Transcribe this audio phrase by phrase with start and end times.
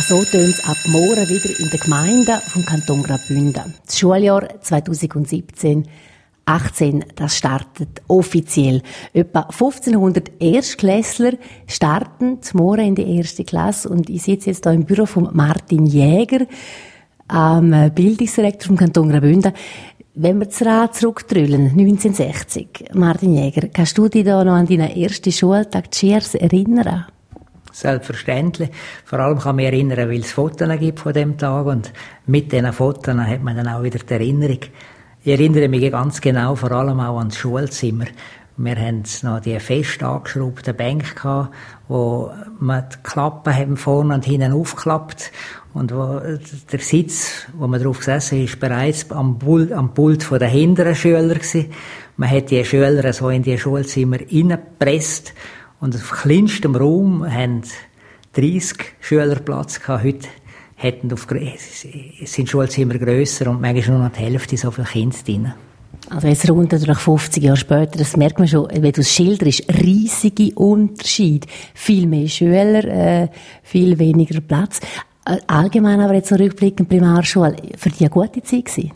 [0.00, 3.74] So tönt es ab morgen wieder in der Gemeinde vom Kanton Graubünden.
[3.84, 5.86] Das Schuljahr 2017
[6.46, 8.80] 18, das startet offiziell.
[9.12, 11.32] Etwa 1500 Erstklässler
[11.66, 15.84] starten morgen in die erste Klasse und ich sitze jetzt hier im Büro von Martin
[15.84, 16.46] Jäger,
[17.26, 19.52] am Bildungsdirektor vom Kanton Graubünden.
[20.14, 24.96] Wenn wir das Rad zurückdrüllen, 1960, Martin Jäger, kannst du dich da noch an deinen
[24.96, 27.06] ersten Schultag Cheers erinnern?
[27.72, 28.70] Selbstverständlich.
[29.04, 31.92] Vor allem kann ich mich erinnern, weil es Fotos gibt von dem Tag und
[32.26, 34.60] mit diesen Fotos hat man dann auch wieder die Erinnerung.
[35.22, 38.06] Ich erinnere mich ganz genau, vor allem auch an das Schulzimmer.
[38.56, 41.54] Wir hatten noch die fest angeschraubten Bänke gehabt,
[41.86, 45.30] wo man die Klappen haben vorne und hinten aufgeklappt
[45.74, 46.20] und wo
[46.72, 50.96] der Sitz, wo man drauf gesessen ist, bereits am Pult, am Pult von den hinteren
[50.96, 51.66] Schüler gewesen.
[52.16, 55.34] Man hat die Schüler so in die Schulzimmer reingepresst
[55.80, 57.62] und auf kleinstem Raum haben
[58.34, 60.04] 30 Schüler Platz gehabt.
[60.04, 60.28] Heute
[60.76, 61.26] hätten auf,
[62.24, 65.52] sind Schulzimmer grösser und manchmal nur noch die Hälfte so viele Kinder drin.
[66.10, 69.64] Also jetzt rund durch 50 Jahre später, das merkt man schon, wenn du es schilderst,
[69.82, 71.46] riesige Unterschied.
[71.74, 73.28] Viel mehr Schüler, äh,
[73.62, 74.80] viel weniger Platz.
[75.26, 78.92] Äh, allgemein aber jetzt rückblickend Primarschule, für die eine gute Zeit gewesen?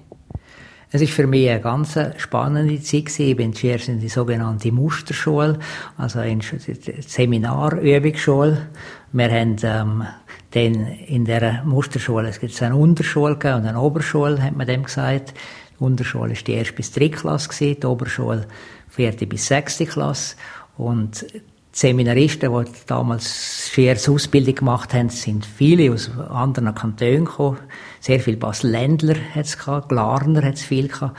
[0.95, 3.29] Es ist für mich eine ganz spannende Zeit gewesen.
[3.29, 5.59] Ich bin zuerst in die sogenannte Musterschule,
[5.97, 8.67] also in Seminarübungsschule.
[9.13, 10.05] Wir haben ähm,
[10.51, 15.33] dann in der Musterschule, es gibt eine Unterschule und eine Oberschule, hat man dem gesagt.
[15.79, 18.47] Die Unterschule war die erste bis dritte Klasse, die Oberschule
[18.91, 20.37] vierte bis sechste Klasse.
[20.77, 21.41] Und die
[21.73, 27.61] Seminaristen, die damals Schiers Ausbildung gemacht haben, sind viele aus anderen Kantonen gekommen.
[28.03, 31.17] Sehr viele Basländler hat es gehabt, Glarner hat es viel gehabt.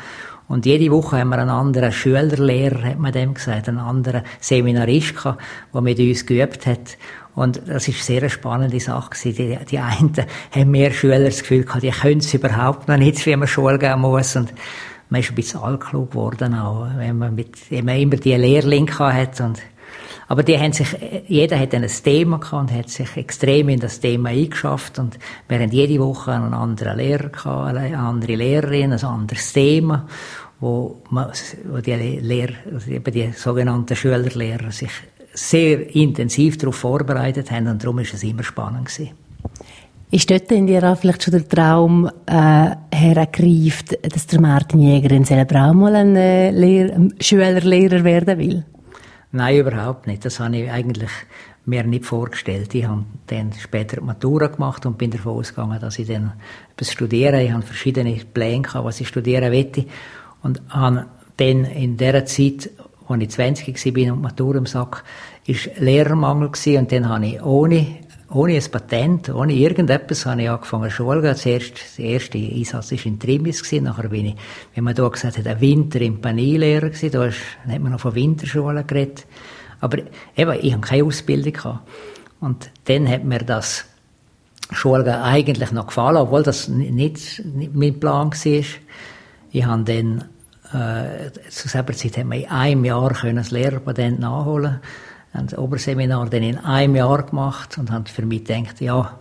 [0.49, 5.15] Und jede Woche haben wir einen anderen Schülerlehrer, hat man dem gesagt, einen anderen Seminarist
[5.15, 5.41] gehabt,
[5.73, 6.97] der mit uns geübt hat.
[7.35, 9.33] Und das ist sehr eine spannende Sache gewesen.
[9.33, 10.13] Die, die einen
[10.51, 13.79] haben mehr Schüler das Gefühl gehabt, die können es überhaupt noch nicht, wie man Schule
[13.79, 14.35] gehen muss.
[14.35, 14.53] Und
[15.09, 18.99] man ist ein bisschen allklug geworden auch, wenn man mit, wenn man immer die Lehrlinge
[18.99, 19.61] hat und
[20.33, 20.88] aber die haben sich,
[21.27, 25.59] jeder hat ein Thema gehabt und hat sich extrem in das Thema eingeschafft und wir
[25.59, 30.07] haben jede Woche einen anderen Lehrer gehabt, eine andere Lehrerin, ein anderes Thema,
[30.59, 31.29] wo, man,
[31.66, 34.89] wo die Lehrer, also eben die sogenannten Schülerlehrer sich
[35.35, 39.11] sehr intensiv darauf vorbereitet haben und darum ist es immer spannend gewesen.
[40.09, 45.11] Ist dort in dir auch vielleicht schon der Traum äh, hergegriffen, dass der Martin Jäger
[45.11, 48.66] in selber auch mal ein, äh, Schülerlehrer werden will?
[49.35, 50.23] Nein, überhaupt nicht.
[50.25, 51.09] Das habe ich eigentlich
[51.66, 52.75] mir nicht vorgestellt.
[52.75, 56.33] Ich habe dann später die Matura gemacht und bin davon ausgegangen, dass ich dann
[56.71, 57.41] etwas studiere.
[57.41, 59.85] Ich habe verschiedene Pläne gehabt, was ich studieren wollte.
[60.43, 61.07] Und habe
[61.38, 62.69] dann in dieser Zeit
[63.07, 65.03] als ich 20 war und Matur im Sack,
[65.47, 66.51] ist Lehrermangel.
[66.77, 67.88] Und dann habe ich ohne,
[68.33, 71.35] ohne ein Patent, ohne irgendetwas, habe ich angefangen zu schulen.
[71.35, 73.71] Zuerst, der erste Einsatz war in Trimis.
[73.71, 74.35] Nachher bin ich,
[74.73, 77.11] wie man da gesagt hat, ein Winter im Panielehrer gewesen.
[77.11, 77.25] Da
[77.72, 79.25] hat man noch von Winterschulen geredet.
[79.79, 79.99] Aber
[80.35, 81.89] eben, ich habe keine Ausbildung gehabt.
[82.39, 83.85] Und dann hat mir das
[84.72, 88.66] Schulgehen eigentlich noch gefallen, obwohl das nicht, nicht mein Plan war.
[89.51, 90.23] Ich habe dann
[90.73, 94.79] äh, zu selber Zeit in einem Jahr können das Lehrerpatent nachholen.
[95.33, 99.17] Haben das Oberseminar dann in einem Jahr gemacht und haben für mich gedacht, ja,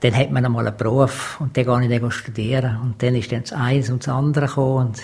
[0.00, 2.78] dann hat man einmal einen Beruf und dann gehe ich dann studieren.
[2.82, 5.02] Und dann ist dann das eins und das andere gekommen und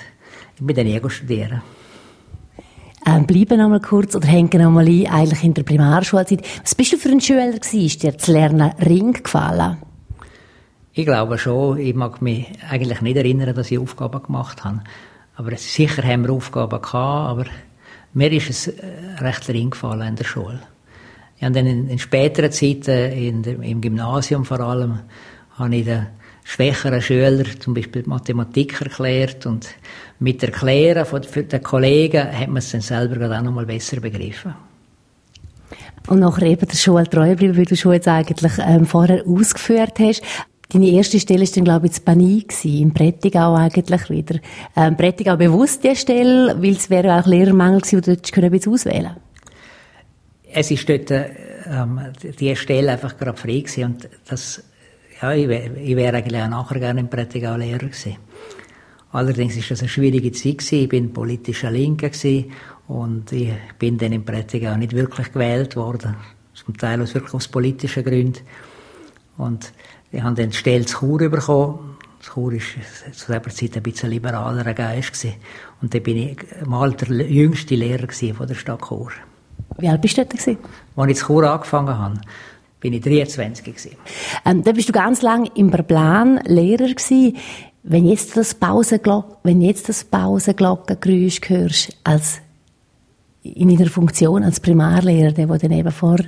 [0.57, 1.63] ich bin dann nie studieren.
[3.07, 6.43] Ähm, bleiben noch mal kurz oder hängen noch mal ein, eigentlich in der Primarschulzeit.
[6.63, 7.81] Was bist du für ein Schüler gewesen?
[7.81, 9.79] Ist dir das Lernen Ring gefallen?
[10.93, 11.79] Ich glaube schon.
[11.79, 14.83] Ich mag mich eigentlich nicht erinnern, dass ich Aufgaben gemacht habe.
[15.37, 17.45] Aber sicher haben wir Aufgaben gehabt, aber
[18.13, 18.83] mir ist es äh,
[19.19, 20.61] recht reingefallen in der Schule.
[21.37, 25.01] Ich habe dann in, in späteren Zeiten, in der, im Gymnasium vor allem,
[25.57, 26.07] habe ich den
[26.45, 29.69] schwächeren Schülern zum Beispiel Mathematik erklärt und
[30.19, 34.01] mit Erklären von den Kollegen hat man es dann selber gerade auch noch mal besser
[34.01, 34.55] begriffen.
[36.09, 39.99] Und nachher eben der Schule treu bleiben, wie du schon jetzt eigentlich ähm, vorher ausgeführt
[39.99, 40.23] hast.
[40.73, 44.39] Deine erste Stelle war dann, glaube ich, in Panie, im Prättigau eigentlich wieder.
[44.77, 48.73] Ähm, Prättigau bewusst die Stelle, weil es wäre auch Lehrermangel gewesen, und dort können wir
[48.73, 49.17] auswählen.
[50.53, 52.01] Es ist dort, ähm,
[52.39, 54.63] die Stelle einfach gerade frei gewesen und das,
[55.21, 58.17] ja, ich wäre wär eigentlich auch nachher gerne im Prättigau Lehrer gewesen.
[59.13, 60.83] Allerdings ist das eine schwierige Zeit gewesen.
[60.83, 62.53] Ich bin politischer Linker gewesen
[62.87, 66.15] und ich bin dann im Prättigau nicht wirklich gewählt worden.
[66.55, 68.41] Zum Teil aus wirklich aus politischen Gründen.
[69.37, 69.73] Und
[70.13, 71.97] ich habe dann die Stelle zu Chur bekommen.
[72.19, 75.13] Das Chur war zu dieser Zeit ein bisschen liberaler Geist.
[75.13, 75.37] Gewesen.
[75.81, 79.11] Und dann bin ich mal der jüngste Lehrer von der Stadt Chur.
[79.79, 80.35] Wie alt bist du dort?
[80.35, 82.21] Als ich zu Chur angefangen habe,
[82.81, 83.97] bin ich 23 gewesen.
[84.45, 87.37] Ähm, da bist du ganz lang im Plan Lehrer gewesen.
[87.83, 92.41] Wenn jetzt das Pausenglock, wenn jetzt das Pausenglockengeräusch hörst, als
[93.43, 96.19] in deiner Funktion als Primarlehrer, der, der dann eben vor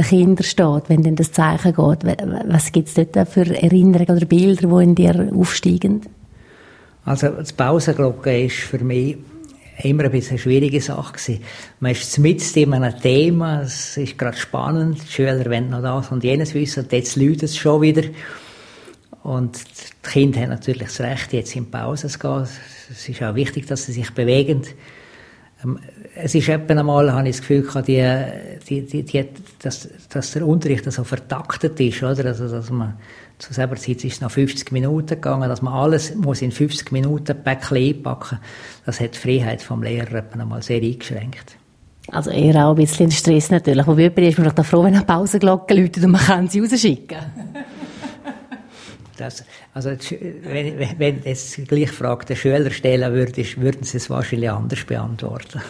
[0.00, 2.18] den Kindern steht, wenn dann das Zeichen geht,
[2.48, 6.02] was gibt es dort für Erinnerungen oder Bilder, die in dir aufsteigen?
[7.04, 9.16] Also das Pausenglocke ist für mich
[9.82, 11.42] immer ein bisschen eine schwierige Sache gewesen.
[11.80, 16.10] Man ist mit in einem Thema, es ist gerade spannend, die Schüler wollen noch das
[16.10, 18.02] und jenes wissen und jetzt läutet es schon wieder.
[19.22, 22.46] Und die Kinder haben natürlich das Recht, jetzt in Pause zu gehen.
[22.90, 24.62] Es ist auch wichtig, dass sie sich bewegen.
[26.22, 28.02] Es ist etwa einmal, habe ich das Gefühl gehabt, die,
[28.68, 29.28] die, die, die,
[29.60, 32.26] dass, dass der Unterricht so vertaktet ist, oder?
[32.26, 32.96] Also, dass man,
[33.38, 36.92] zu selber Zeit ist es noch 50 Minuten gegangen, dass man alles muss in 50
[36.92, 38.38] Minuten Päckchen einpacken
[38.84, 41.56] Das hat die Freiheit vom Lehrer etwa einmal sehr eingeschränkt.
[42.08, 43.86] Also eher auch ein bisschen Stress natürlich.
[43.86, 47.18] Aber wie ist man doch froh, wenn eine Pausenglocke läutet und man kann sie rausschicken.
[49.16, 49.44] Das,
[49.74, 54.82] also, wenn, wenn jetzt gleich Frage der Schüler stellen würde, würden sie es wahrscheinlich anders
[54.84, 55.60] beantworten.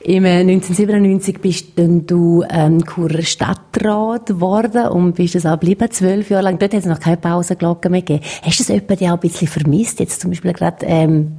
[0.00, 6.30] Im 1997 bist dann du ähm, Churer Stadtrat geworden und bist das auch geblieben, zwölf
[6.30, 6.58] Jahre lang.
[6.58, 8.24] Dort hat es noch keine Pausenglocke mehr gegeben.
[8.42, 10.00] Hast du das jemand auch ein bisschen vermisst?
[10.00, 11.32] Jetzt zum Beispiel gerade ähm,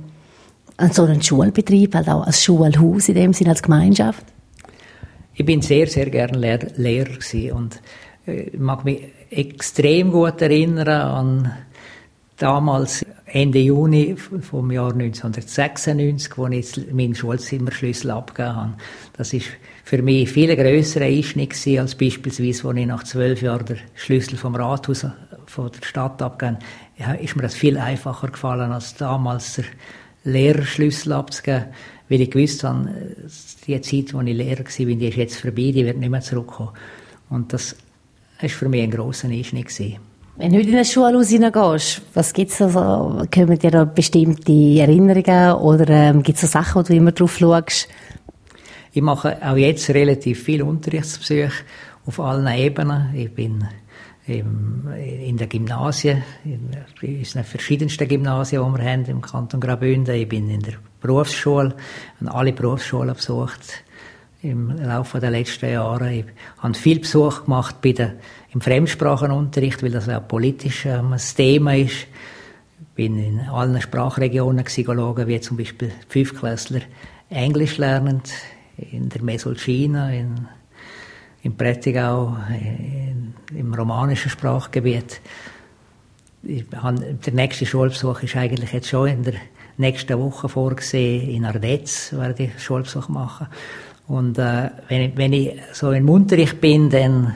[0.91, 4.25] so einem Schulbetrieb, halt auch als Schulhaus in dem Sinne, als Gemeinschaft?
[5.35, 7.81] Ich bin sehr, sehr gerne Lehr Lehrer gewesen und
[8.27, 11.51] äh, mag mich extrem gut erinnern an
[12.37, 18.73] damals Ende Juni vom Jahr 1996, wo ich meinen Schulzimmerschlüssel abgegeben habe.
[19.17, 19.47] Das ist
[19.83, 24.55] für mich viel grösserer Einschnitt als beispielsweise, als ich nach zwölf Jahren den Schlüssel vom
[24.55, 25.05] Rathaus
[25.45, 26.59] von der Stadt abgegeben
[26.99, 29.65] habe, ist mir das viel einfacher gefallen, als damals der
[30.23, 31.65] Lehrerschlüssel abzugeben,
[32.09, 32.89] weil ich gewusst habe,
[33.67, 36.71] die Zeit, wo ich Lehrer war, die ist jetzt vorbei, die wird nicht mehr zurückkommen.
[37.29, 37.75] Und das
[38.39, 39.67] war für mich ein grosser Einschnitt.
[39.67, 40.12] Gewesen.
[40.35, 45.53] Wenn du in eine Schule hineingehst, was gibt es also, kommen dir da bestimmte Erinnerungen
[45.61, 47.87] oder ähm, gibt es so Sachen, wo du immer drauf schaust?
[48.93, 51.63] Ich mache auch jetzt relativ viel Unterrichtsbesuche
[52.07, 53.13] auf allen Ebenen.
[53.13, 53.63] Ich bin
[54.25, 56.71] im, in der Gymnasien, in,
[57.01, 60.15] in unseren verschiedensten Gymnasien, die wir haben im Kanton Graubünden.
[60.15, 61.75] Ich bin in der Berufsschule,
[62.21, 63.83] an alle Berufsschulen besucht
[64.43, 66.13] im Laufe der letzten Jahre.
[66.13, 66.25] Ich
[66.59, 68.15] habe viel Besuch gemacht bei der,
[68.51, 72.07] im Fremdsprachenunterricht, weil das auch politisch ähm, ein Thema ist.
[72.81, 76.81] Ich bin in allen Sprachregionen schauen, wie zum Beispiel Fünfklässler
[77.29, 78.21] Englisch lernen,
[78.77, 80.47] in der Mesolcina, in,
[81.41, 85.21] in Prättigau, in, im romanischen Sprachgebiet.
[86.75, 89.35] Habe, der nächste Schulbesuch ist eigentlich jetzt schon in der
[89.77, 91.29] nächsten Woche vorgesehen.
[91.29, 93.47] In Ardez werde ich Schulbesuch machen.
[94.07, 97.35] Und äh, wenn, ich, wenn ich so im Unterricht bin, dann,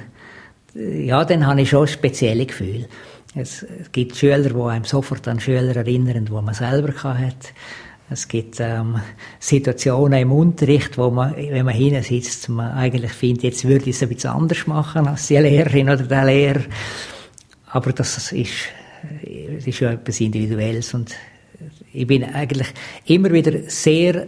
[0.73, 2.87] ja, dann habe ich schon spezielle Gefühle.
[3.35, 7.53] Es, es gibt Schüler, die einem sofort an Schüler erinnern, die man selber hat.
[8.09, 9.01] Es gibt ähm,
[9.39, 14.03] Situationen im Unterricht, wo man, wenn man hinsitzt, man eigentlich findet, jetzt würde ich es
[14.03, 16.61] ein bisschen anders machen als die Lehrerin oder der Lehrer.
[17.67, 18.53] Aber das ist,
[19.11, 21.13] das ist ja etwas Individuelles und
[21.91, 22.67] ich bin eigentlich
[23.05, 24.27] immer wieder sehr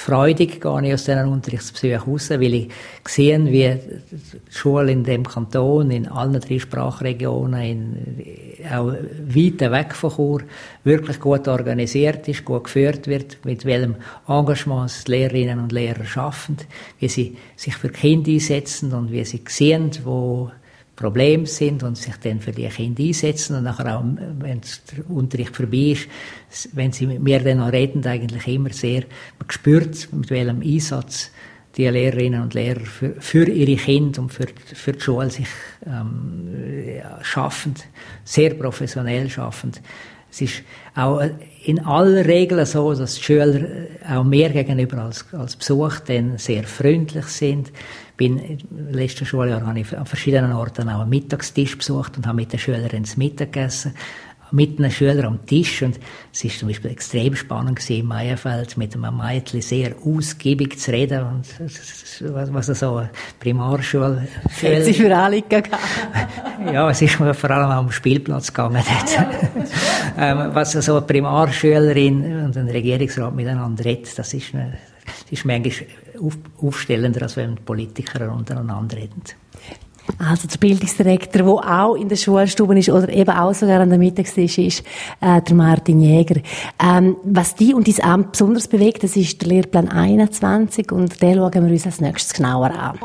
[0.00, 2.68] freudig gehe ich aus diesen Unterrichtsbesuchen raus, weil ich
[3.06, 3.76] sehe, wie
[4.10, 10.42] die Schule in dem Kanton, in allen drei Sprachregionen, in, auch weit weg von Chur,
[10.84, 13.96] wirklich gut organisiert ist, gut geführt wird, mit welchem
[14.26, 16.56] Engagement die Lehrerinnen und Lehrer schaffen,
[16.98, 20.50] wie sie sich für Kinder einsetzen und wie sie sehen, wo
[21.00, 24.04] Probleme sind und sich dann für die Kinder einsetzen und nachher auch,
[24.38, 29.04] wenn der Unterricht vorbei ist, wenn sie mit mir dann noch reden, eigentlich immer sehr,
[29.38, 31.30] man spürt, mit welchem Einsatz
[31.76, 35.48] die Lehrerinnen und Lehrer für, für ihre Kinder und für, für die Schule sich
[35.86, 37.86] ähm, ja, schaffend,
[38.24, 39.80] sehr professionell schaffend.
[40.30, 40.62] Es ist
[40.94, 41.22] auch
[41.64, 43.66] in aller Regel so, dass die Schüler
[44.08, 47.72] auch mehr gegenüber als, als Besuch dann sehr freundlich sind
[48.20, 52.36] bin im letzten Schuljahr habe ich an verschiedenen Orten auch einen Mittagstisch besucht und habe
[52.36, 53.94] mit den Schülern ins Mittag gegessen.
[54.52, 55.80] Mit einem Schüler am Tisch.
[55.80, 55.98] Und
[56.30, 60.90] es ist zum Beispiel extrem spannend gewesen, im Meierfeld mit einem Mädchen sehr ausgiebig zu
[60.90, 61.24] reden.
[61.24, 61.46] Und
[62.34, 63.02] was, was so
[63.38, 65.42] Primarschule Hat sie für alle
[66.72, 68.82] ja, es ist mir vor allem am Spielplatz gegangen
[70.18, 75.46] ähm, was so eine Primarschülerin und ein Regierungsrat miteinander redet, das ist, eine, das ist
[75.46, 75.86] manchmal
[76.20, 79.22] auf, aufstellender, als wenn Politiker untereinander reden.
[80.18, 83.98] Also der Bildungsdirektor, der auch in der Schulstube ist oder eben auch sogar an der
[83.98, 84.84] Mittagstisch ist,
[85.20, 86.40] äh, der Martin Jäger.
[86.82, 91.36] Ähm, was die und dein Amt besonders bewegt, das ist der Lehrplan 21 und den
[91.36, 92.98] schauen wir uns als nächstes genauer an.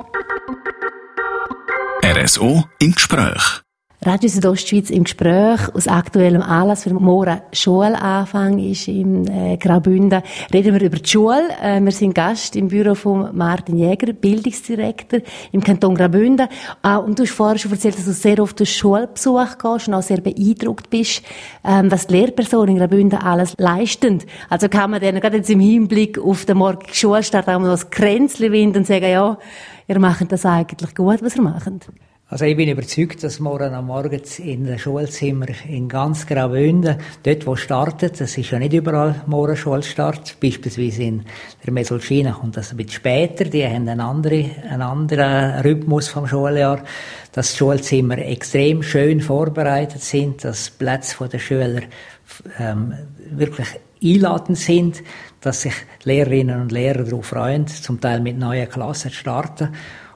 [2.03, 3.64] RSO im Gespräch.
[4.07, 10.21] Radio Südostschweiz im Gespräch aus aktuellem Anlass für morgen Schulanfang ist im äh, Graubünden.
[10.53, 11.41] Reden wir über die Schule.
[11.59, 15.21] Äh, wir sind Gast im Büro von Martin Jäger, Bildungsdirektor
[15.51, 16.47] im Kanton Graubünden.
[16.83, 19.95] Äh, und du hast vorher schon erzählt, dass du sehr oft durch Schulbesuch gehst und
[19.95, 21.24] auch sehr beeindruckt bist,
[21.63, 24.19] ähm, was die Lehrpersonen in Graubünden alles leisten.
[24.51, 27.89] Also kann man denen gerade jetzt im Hinblick auf den morgigen Schulstart auch mal das
[27.89, 29.35] Kränzchen winden und sagen, ja,
[29.88, 31.89] ihr macht das eigentlich gut, was ihr macht.
[32.27, 37.46] Also ich bin überzeugt, dass morgen am Morgen in den Schulzimmer in ganz Graubünden, dort
[37.46, 41.25] wo startet, das ist ja nicht überall morgen Schulstart, beispielsweise in
[41.63, 46.25] der Mesolcina kommt das ein bisschen später, die haben einen anderen, einen anderen Rhythmus vom
[46.25, 46.84] Schuljahr,
[47.32, 51.82] dass die Schulzimmer extrem schön vorbereitet sind, dass die Plätze der Schüler
[52.58, 52.96] ähm,
[53.29, 53.67] wirklich
[54.03, 55.03] einladend sind,
[55.41, 59.70] dass sich Lehrerinnen und Lehrer darauf freuen, zum Teil mit neuen Klassen zu starten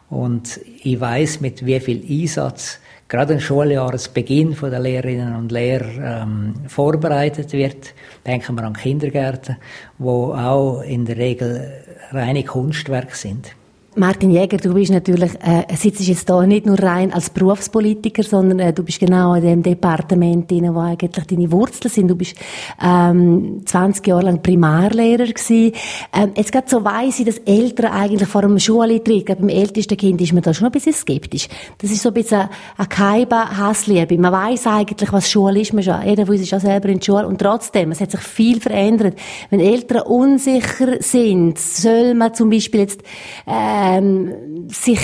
[0.10, 6.24] und ich weiß, mit wie viel Einsatz gerade ein Schuljahresbeginn von der Lehrerinnen und Lehrer
[6.24, 7.94] ähm, vorbereitet wird.
[8.25, 9.58] Denken wir an Kindergärten,
[9.98, 11.72] wo auch in der Regel
[12.12, 13.56] reine Kunstwerke sind.
[14.00, 18.60] Martin Jäger, du bist natürlich, äh, sitzt jetzt da nicht nur rein als Berufspolitiker, sondern
[18.60, 22.08] äh, du bist genau in dem Departement drin, wo eigentlich deine Wurzeln sind.
[22.08, 22.34] Du bist
[22.82, 25.74] ähm, 20 Jahre lang Primarlehrer gewesen.
[26.13, 30.22] Ähm, jetzt gerade so weiss ich, dass Eltern eigentlich vor einem Schuleintritt, beim ältesten Kind
[30.22, 31.50] ist man da schon ein bisschen skeptisch.
[31.79, 34.18] Das ist so ein bisschen eine geheime Hassliebe.
[34.18, 35.74] Man weiß eigentlich, was Schule ist.
[35.74, 37.27] Man schon, jeder von uns ist auch selber in der Schule.
[37.27, 39.18] Und trotzdem, es hat sich viel verändert.
[39.50, 43.01] Wenn Eltern unsicher sind, soll man zum Beispiel jetzt
[43.46, 45.00] äh, ähm, sich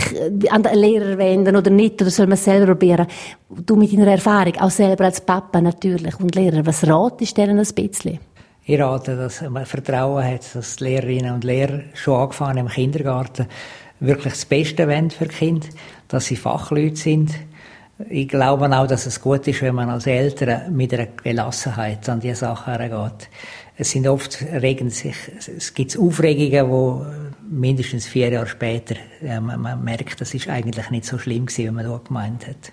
[0.49, 3.07] an den Lehrer wenden oder nicht, oder soll man es selber probieren?
[3.49, 7.59] Du mit deiner Erfahrung, auch selber als Papa natürlich und Lehrer, was ratest du denen
[7.59, 8.19] ein bisschen?
[8.67, 13.47] Ich rate, dass man Vertrauen hat, dass die Lehrerinnen und Lehrer schon angefangen im Kindergarten
[13.99, 15.69] wirklich das Beste wollen für Kind,
[16.07, 17.31] dass sie Fachleute sind.
[18.09, 22.19] Ich glaube auch, dass es gut ist, wenn man als Eltern mit einer Gelassenheit an
[22.19, 23.29] diese Sachen herangeht.
[23.77, 25.15] Es sind oft regen sich,
[25.55, 27.05] es gibt Aufregungen, wo
[27.49, 31.65] mindestens vier Jahre später ja, man, man, merkt, das ist eigentlich nicht so schlimm gewesen,
[31.65, 32.71] wie man dort gemeint hat.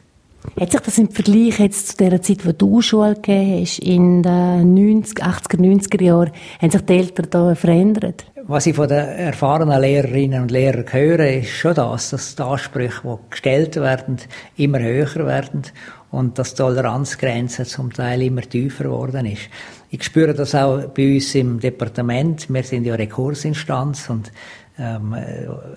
[0.60, 4.22] Hat sich das im Vergleich jetzt zu der Zeit, wo du Schule gegeben hast, in
[4.22, 8.26] den 90, 80er, 90er Jahren, haben sich die Eltern da verändert?
[8.44, 13.00] Was ich von den erfahrenen Lehrerinnen und Lehrern höre, ist schon das, dass die Ansprüche,
[13.04, 14.16] die gestellt werden,
[14.56, 15.62] immer höher werden
[16.10, 19.42] und dass die Toleranzgrenze zum Teil immer tiefer geworden ist.
[19.90, 22.52] Ich spüre das auch bei uns im Departement.
[22.52, 24.32] Wir sind ja Rekursinstanz und
[24.78, 25.16] ähm,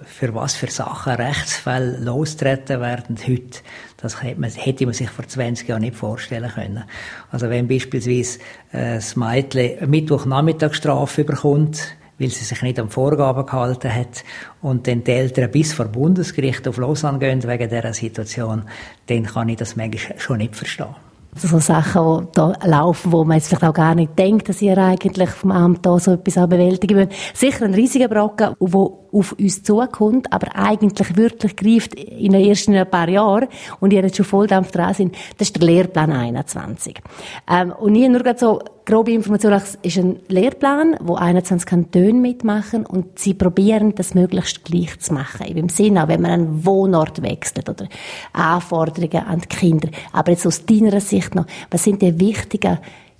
[0.05, 3.59] für was für Sachen Rechtsfälle lostreten werden heute,
[3.97, 6.83] das hätte man, hätte man sich vor 20 Jahren nicht vorstellen können.
[7.31, 8.39] Also wenn beispielsweise
[8.71, 14.23] äh, das Mädchen Mittwochnachmittagsstrafe bekommt, weil sie sich nicht an Vorgaben gehalten hat
[14.61, 18.63] und dann die Eltern bis vor Bundesgericht auf Lausanne gehen wegen dieser Situation,
[19.07, 20.95] dann kann ich das manchmal schon nicht verstehen
[21.35, 24.77] so Sachen, die da laufen, wo man jetzt vielleicht auch gar nicht denkt, dass ihr
[24.77, 27.13] eigentlich vom Amt da so etwas bewältigen wollt.
[27.33, 32.73] Sicher ein riesiger Brocken, der auf uns zukommt, aber eigentlich wirklich greift in den ersten
[32.89, 33.47] paar Jahren
[33.79, 37.01] und ihr jetzt schon Volldampf dran sind, das ist der Lehrplan 21.
[37.49, 42.85] Ähm, und ich nur so grobe Information, es ist ein Lehrplan, wo 21 Kantone mitmachen
[42.85, 45.47] und sie probieren, das möglichst gleich zu machen.
[45.47, 47.87] Im Sinne auch, wenn man einen Wohnort wechselt oder
[48.33, 49.89] Anforderungen an die Kinder.
[50.13, 52.77] Aber jetzt aus deiner Sicht noch, was sind die wichtigen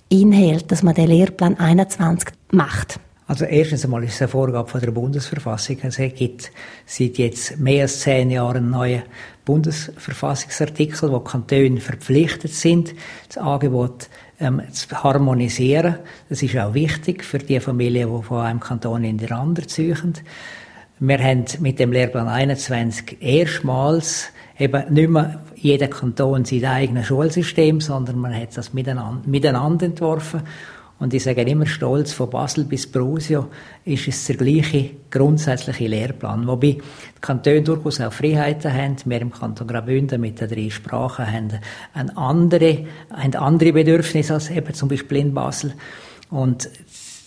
[0.08, 3.00] Inhalte, dass man den Lehrplan 21 macht?
[3.28, 5.78] Also erstens einmal ist es eine Vorgabe von der Bundesverfassung.
[5.82, 6.52] Es gibt
[6.86, 9.02] seit jetzt mehr als zehn Jahren einen neuen
[9.44, 12.94] Bundesverfassungsartikel, wo Kantone verpflichtet sind,
[13.28, 14.08] das Angebot
[14.40, 15.96] ähm, zu harmonisieren.
[16.28, 20.14] Das ist auch wichtig für die Familien, die von einem Kanton in den anderen ziehen.
[20.98, 27.80] Wir haben mit dem Lehrplan 21 erstmals eben nicht mehr jeder Kanton sein eigenes Schulsystem,
[27.80, 30.42] sondern man hat das miteinander, miteinander entworfen
[30.98, 33.48] und ich sage immer stolz, von Basel bis Brusio
[33.84, 36.46] ist es der gleiche grundsätzliche Lehrplan.
[36.46, 36.82] Wobei die
[37.20, 38.96] Kantone durchaus auch Freiheiten haben.
[39.04, 41.60] Wir im Kanton Graubünden mit den drei Sprachen haben,
[41.92, 45.74] ein andere, ein andere Bedürfnisse als eben zum Beispiel in Basel.
[46.30, 46.70] Und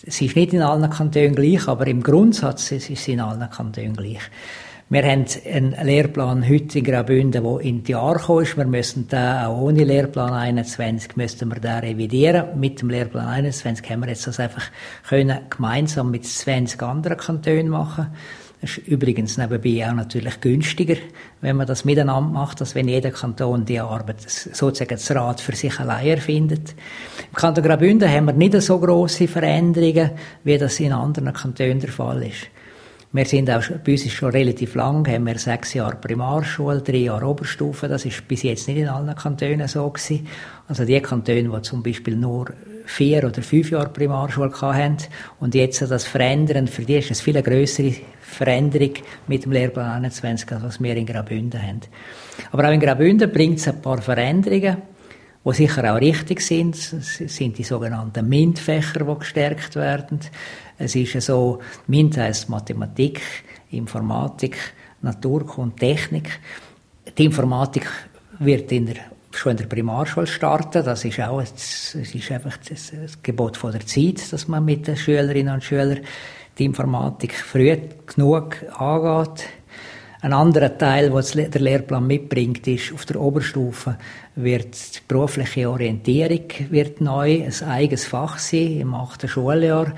[0.02, 3.94] es ist nicht in allen Kantonen gleich, aber im Grundsatz ist es in allen Kantonen
[3.94, 4.22] gleich.
[4.92, 8.56] Wir haben einen Lehrplan heute in Graubünden, der in die Jahre gekommen ist.
[8.56, 12.58] Wir müssen da auch ohne Lehrplan 21 müssten wir da revidieren.
[12.58, 14.64] Mit dem Lehrplan 21 haben wir jetzt das einfach
[15.08, 18.08] können gemeinsam mit 20 anderen Kantonen machen.
[18.60, 20.96] Das ist übrigens nebenbei auch natürlich günstiger,
[21.40, 25.54] wenn man das miteinander macht, als wenn jeder Kanton die Arbeit, sozusagen das Rad für
[25.54, 26.74] sich allein erfindet.
[27.28, 30.10] Im Kanton Graubünden haben wir nicht so große Veränderungen,
[30.42, 32.48] wie das in anderen Kantonen der Fall ist.
[33.12, 36.98] Wir sind auch, bei uns ist schon relativ lang, haben wir sechs Jahre Primarschule, drei
[36.98, 37.88] Jahre Oberstufe.
[37.88, 40.28] Das ist bis jetzt nicht in allen Kantonen so gewesen.
[40.68, 42.52] Also die Kantone, die zum Beispiel nur
[42.86, 44.98] vier oder fünf Jahre Primarschule hatten
[45.40, 48.94] und jetzt das verändern, für die ist es viel größere Veränderung
[49.26, 51.80] mit dem Lehrplan 21, als was wir in Graubünden haben.
[52.52, 54.76] Aber auch in Graubünden bringt es ein paar Veränderungen,
[55.44, 56.76] die sicher auch richtig sind.
[56.76, 60.20] Es sind die sogenannten MINT-Fächer, die gestärkt werden.
[60.82, 61.58] Es ist so,
[61.88, 63.20] MINT heisst Mathematik,
[63.70, 64.56] Informatik,
[65.02, 66.40] Naturkunde, Technik.
[67.18, 67.86] Die Informatik
[68.38, 68.96] wird in der,
[69.30, 70.82] schon in der Primarschule starten.
[70.82, 74.86] Das ist auch, es ist einfach das, das Gebot von der Zeit, dass man mit
[74.86, 76.00] den Schülerinnen und Schülern
[76.58, 79.44] die Informatik früh genug angeht.
[80.22, 83.98] Ein anderer Teil, was der Lehrplan mitbringt, ist, auf der Oberstufe
[84.34, 89.92] wird die berufliche Orientierung wird neu, ein eigenes Fach sein im achten Schuljahr.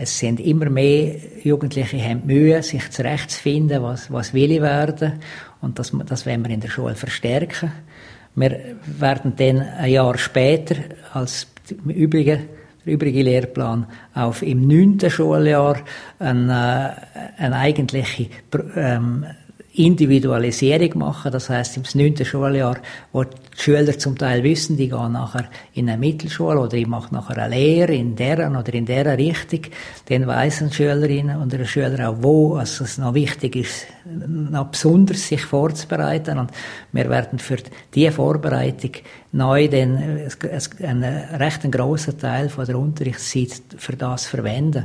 [0.00, 5.14] Es sind immer mehr Jugendliche haben Mühe, sich zurechtzufinden, was, was will ich werden.
[5.60, 7.72] Und das, das wollen wir in der Schule verstärken.
[8.36, 10.76] Wir werden dann ein Jahr später
[11.12, 12.48] als die übrigen
[12.86, 15.80] der übrige Lehrplan auf im neunten Schuljahr
[16.20, 18.28] eine, äh, eine eigentliche
[18.76, 19.26] ähm,
[19.78, 21.32] Individualisierung machen.
[21.32, 22.78] Das heißt, im neunten Schuljahr,
[23.12, 27.14] wo die Schüler zum Teil wissen, die gehen nachher in eine Mittelschule oder ich mache
[27.14, 29.62] nachher eine Lehre in deren oder in der Richtung,
[30.08, 34.66] dann weiss ein Schülerin und ein Schüler auch, wo also es noch wichtig ist, noch
[34.66, 36.38] besonders sich vorzubereiten.
[36.38, 36.50] Und
[36.92, 37.58] wir werden für
[37.94, 38.92] diese Vorbereitung
[39.32, 40.28] neu den,
[40.82, 44.84] einen recht grossen Teil von der Unterrichtszeit für das verwenden.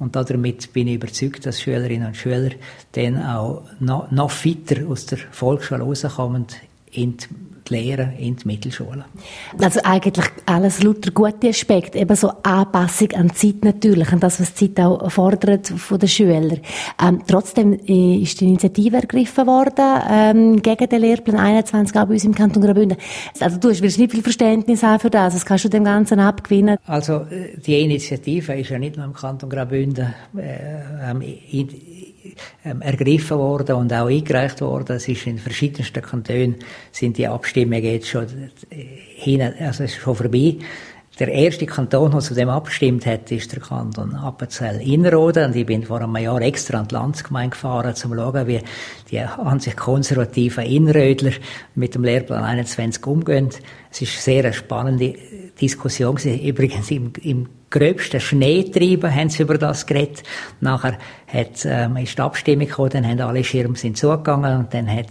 [0.00, 2.50] Und damit bin ich überzeugt, dass Schülerinnen und Schüler
[2.92, 6.46] dann auch noch, noch fitter aus der Volksschule rauskommen
[6.90, 7.26] in die
[7.70, 9.04] Lehre, in die Mittelschule.
[9.60, 14.40] Also eigentlich alles lauter gute Aspekte, eben so Anpassung an die Zeit natürlich, an das,
[14.40, 16.60] was die Zeit auch fordert von den Schülern.
[17.02, 22.24] Ähm, trotzdem ist die Initiative ergriffen worden ähm, gegen den Lehrplan 21 auch bei uns
[22.24, 22.98] im Kanton Graubünden.
[23.38, 26.78] Also du hast nicht viel Verständnis haben für das, das kannst du dem Ganzen abgewinnen.
[26.86, 31.14] Also äh, die Initiative ist ja nicht nur im Kanton Graubünden äh,
[32.62, 34.96] ergriffen worden und auch eingereicht worden.
[34.96, 36.56] Es ist in verschiedensten Kantonen
[36.92, 38.26] sind die Abstimmungen jetzt schon
[38.70, 38.76] äh,
[39.16, 40.56] hin, also ist schon vorbei.
[41.20, 45.46] Der erste Kanton, der zu dem abgestimmt hat, ist der Kanton Appenzell-Innerrhoden.
[45.46, 48.60] Und ich bin vor einem Jahr extra an die Landsgemeinde gefahren, um zu schauen, wie
[49.10, 51.32] die an sich konservativen Inrödler
[51.74, 53.50] mit dem Lehrplan 21 umgehen.
[53.90, 55.14] Es ist sehr eine spannende
[55.60, 56.16] Diskussion.
[56.42, 60.24] Übrigens im, im gröbsten Schneetreiben haben sie über das geredet.
[60.60, 64.90] Nachher hat, ähm, ist die Abstimmung gekommen, dann haben alle Schirme sind zugegangen und dann
[64.90, 65.06] hat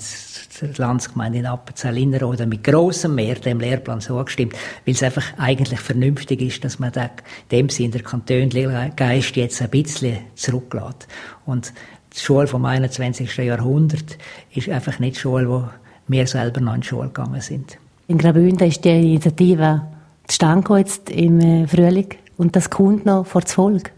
[0.62, 4.54] die Landsgemeinde in Appenzell-Innerrhoden mit grossem Mehr dem Lehrplan so gestimmt,
[4.86, 7.10] weil es einfach eigentlich vernünftig ist, dass man den,
[7.52, 11.08] dem Sinn der Kantöngeist jetzt ein bisschen zurücklässt.
[11.46, 11.74] Und
[12.14, 13.38] die Schule vom 21.
[13.38, 14.18] Jahrhundert
[14.54, 15.70] ist einfach nicht die Schule, wo
[16.08, 17.78] wir selber noch in die Schule gegangen sind.
[18.08, 19.84] In Graubünden ist die Initiative
[20.28, 23.92] zustande jetzt im äh, Frühling und das kommt noch vor das Volk.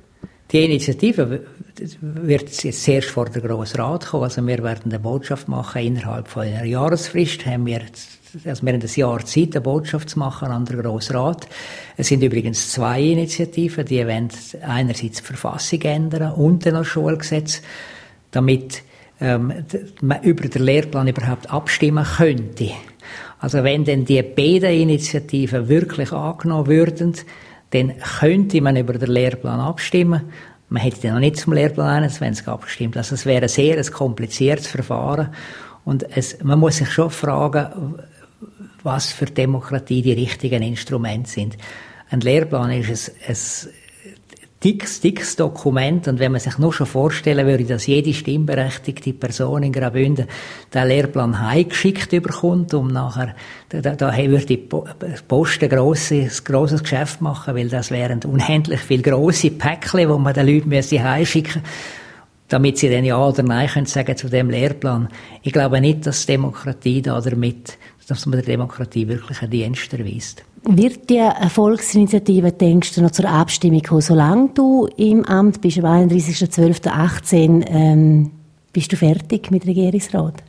[0.51, 1.43] Die Initiative
[2.01, 4.23] wird jetzt zuerst vor der Grossen Rat kommen.
[4.23, 7.45] Also wir werden eine Botschaft machen innerhalb von einer Jahresfrist.
[7.45, 7.81] Haben wir,
[8.43, 11.47] also wir haben ein Jahr Zeit, eine Botschaft zu machen an den Grossen Rat.
[11.97, 13.85] Es sind übrigens zwei Initiativen.
[13.85, 14.29] Die wollen
[14.63, 17.61] einerseits die Verfassung ändern und dann das Schulgesetz,
[18.31, 18.81] damit
[19.21, 19.53] ähm,
[20.01, 22.71] man über den Lehrplan überhaupt abstimmen könnte.
[23.39, 27.13] Also wenn denn die beiden Initiativen wirklich angenommen würden,
[27.71, 30.21] dann könnte man über den Lehrplan abstimmen.
[30.69, 32.95] Man hätte noch nicht zum Lehrplan 21 abgestimmt.
[32.97, 35.33] Also es wäre ein sehr ein kompliziertes Verfahren.
[35.83, 37.95] Und es, man muss sich schon fragen,
[38.83, 41.57] was für Demokratie die richtigen Instrumente sind.
[42.09, 43.35] Ein Lehrplan ist ein, ein
[44.63, 46.07] dickes, dickes Dokument.
[46.07, 50.27] Und wenn man sich nur schon vorstellen würde, dass jede stimmberechtigte Person in Graubünden
[50.73, 53.35] den Lehrplan heimgeschickt bekommt, um nachher,
[53.69, 59.01] da, da würde die Post ein grosses, grosses Geschäft machen, weil das wären unendlich viel
[59.01, 62.01] grosse Päckchen, wo man den Leuten heimschicken müsste
[62.51, 65.07] damit sie dann ja oder nein können sagen zu dem Lehrplan.
[65.41, 70.43] Ich glaube nicht, dass Demokratie da damit, dass man der Demokratie wirklich einen Dienst erweist.
[70.63, 75.85] Wird die Erfolgsinitiative, denkst du, noch zur Abstimmung kommen, solange du im Amt bist, am
[75.85, 78.31] 31.12.18, ähm,
[78.71, 80.43] bist du fertig mit Regierungsrat?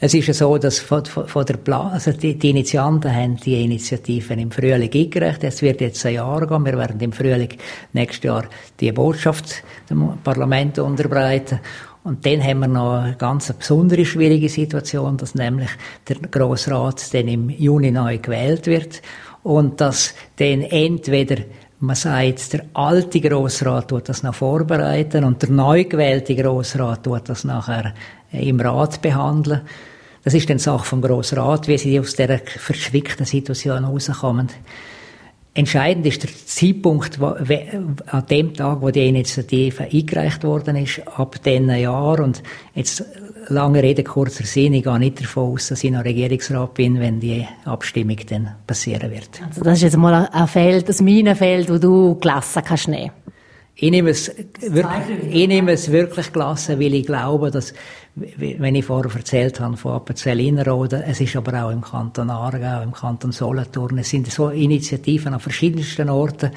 [0.00, 3.62] Es ist ja so, dass von, von der Plan also die, die, Initianten haben die
[3.62, 5.44] Initiativen im Frühling eingereicht.
[5.44, 6.64] Es wird jetzt ein Jahr gehen.
[6.66, 7.48] Wir werden im Frühling
[7.92, 8.44] nächstes Jahr
[8.80, 11.60] die Botschaft dem Parlament unterbreiten.
[12.04, 15.70] Und dann haben wir noch eine ganz besondere schwierige Situation, dass nämlich
[16.06, 19.02] der Grossrat dann im Juni neu gewählt wird
[19.42, 21.36] und dass dann entweder
[21.84, 27.28] Man sagt, der alte Grossrat tut das noch vorbereiten und der neu gewählte Grossrat tut
[27.28, 27.92] das nachher
[28.32, 29.60] im Rat behandeln.
[30.22, 34.48] Das ist dann Sache vom Grossrat, wie sie aus dieser verschwickten Situation rauskommen.
[35.56, 41.40] Entscheidend ist der Zeitpunkt, wo, an dem Tag, wo die Initiative eingereicht worden ist, ab
[41.44, 42.18] diesem Jahr.
[42.18, 42.42] Und
[42.74, 43.04] jetzt,
[43.48, 47.20] lange Rede, kurzer Sinn, ich gehe nicht davon aus, dass ich noch Regierungsrat bin, wenn
[47.20, 49.28] die Abstimmung dann passieren wird.
[49.46, 53.12] Also das ist jetzt mal ein Feld, das Minenfeld, wo du gelassen kannst nehmen.
[53.76, 57.74] Ich nehme es, wirklich, ich nehme es wirklich gelassen, weil ich glaube, dass,
[58.16, 62.82] wenn ich vorher erzählt habe von Appenzell Innerrhoden, es ist aber auch im Kanton Aargau,
[62.82, 66.52] im Kanton Solothurn, es sind so Initiativen an verschiedensten Orten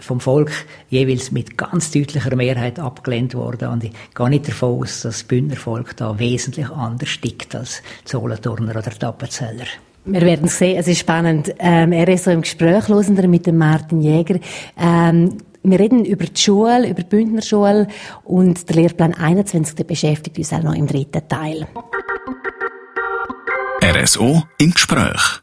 [0.00, 0.52] vom Volk
[0.88, 3.68] jeweils mit ganz deutlicher Mehrheit abgelehnt worden.
[3.68, 7.82] Und ich gehe nicht davon aus, dass das Bündner Volk da wesentlich anders stickt als
[8.04, 9.66] die Solothurner oder die Appenzeller.
[10.06, 11.54] Wir werden sehen, es ist spannend.
[11.58, 14.38] Ähm, er ist so im Gespräch mit dem Martin Jäger.
[14.76, 17.88] Ähm, wir reden über die Schule, über die Bündnerschule
[18.24, 21.66] und der Lehrplan 21 der beschäftigt uns auch noch im dritten Teil.
[23.82, 25.40] RSO im Gespräch.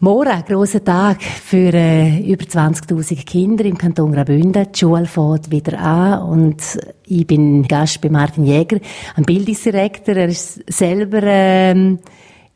[0.00, 4.66] Morgen, grosser Tag für äh, über 20.000 Kinder im Kanton Graubünden.
[4.72, 6.60] Die Schule fängt wieder an und
[7.06, 8.80] ich bin Gast bei Martin Jäger,
[9.14, 10.16] ein Bildungsdirektor.
[10.16, 12.00] Er ist selber ähm,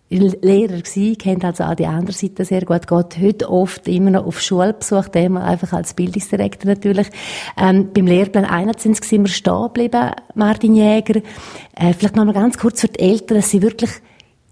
[0.08, 4.26] Lehrer gewesen, kennt also auch die andere Seite sehr gut, geht heute oft immer noch
[4.26, 7.08] auf Schulbesuch, dem einfach als Bildungsdirektor natürlich.
[7.56, 11.20] Ähm, beim Lehrplan 21 sind wir stehen geblieben, Martin Jäger.
[11.74, 13.90] Äh, vielleicht noch mal ganz kurz für die Eltern, dass sie wirklich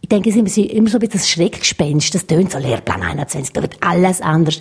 [0.05, 2.15] ich denke, es ist immer so ein bisschen das Schreckgespenst.
[2.15, 4.61] Das tönt so Lehrplan 21, da wird alles anders.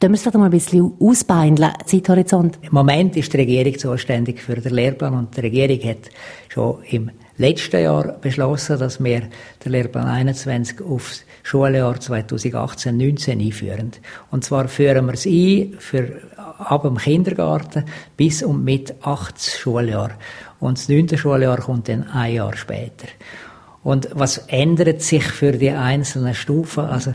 [0.00, 2.60] Können wir es vielleicht mal ein bisschen ausbeindeln, Zeithorizont?
[2.62, 6.10] Im Moment ist die Regierung zuständig für den Lehrplan und die Regierung hat
[6.48, 9.22] schon im letzten Jahr beschlossen, dass wir
[9.64, 13.92] den Lehrplan 21 aufs Schuljahr 2018-19 einführen.
[14.30, 17.84] Und zwar führen wir es ein für ab dem Kindergarten
[18.16, 20.12] bis und mit 8 Schuljahr.
[20.60, 21.16] Und das 9.
[21.18, 23.08] Schuljahr kommt dann ein Jahr später.
[23.82, 26.84] Und was ändert sich für die einzelnen Stufen?
[26.84, 27.12] Also,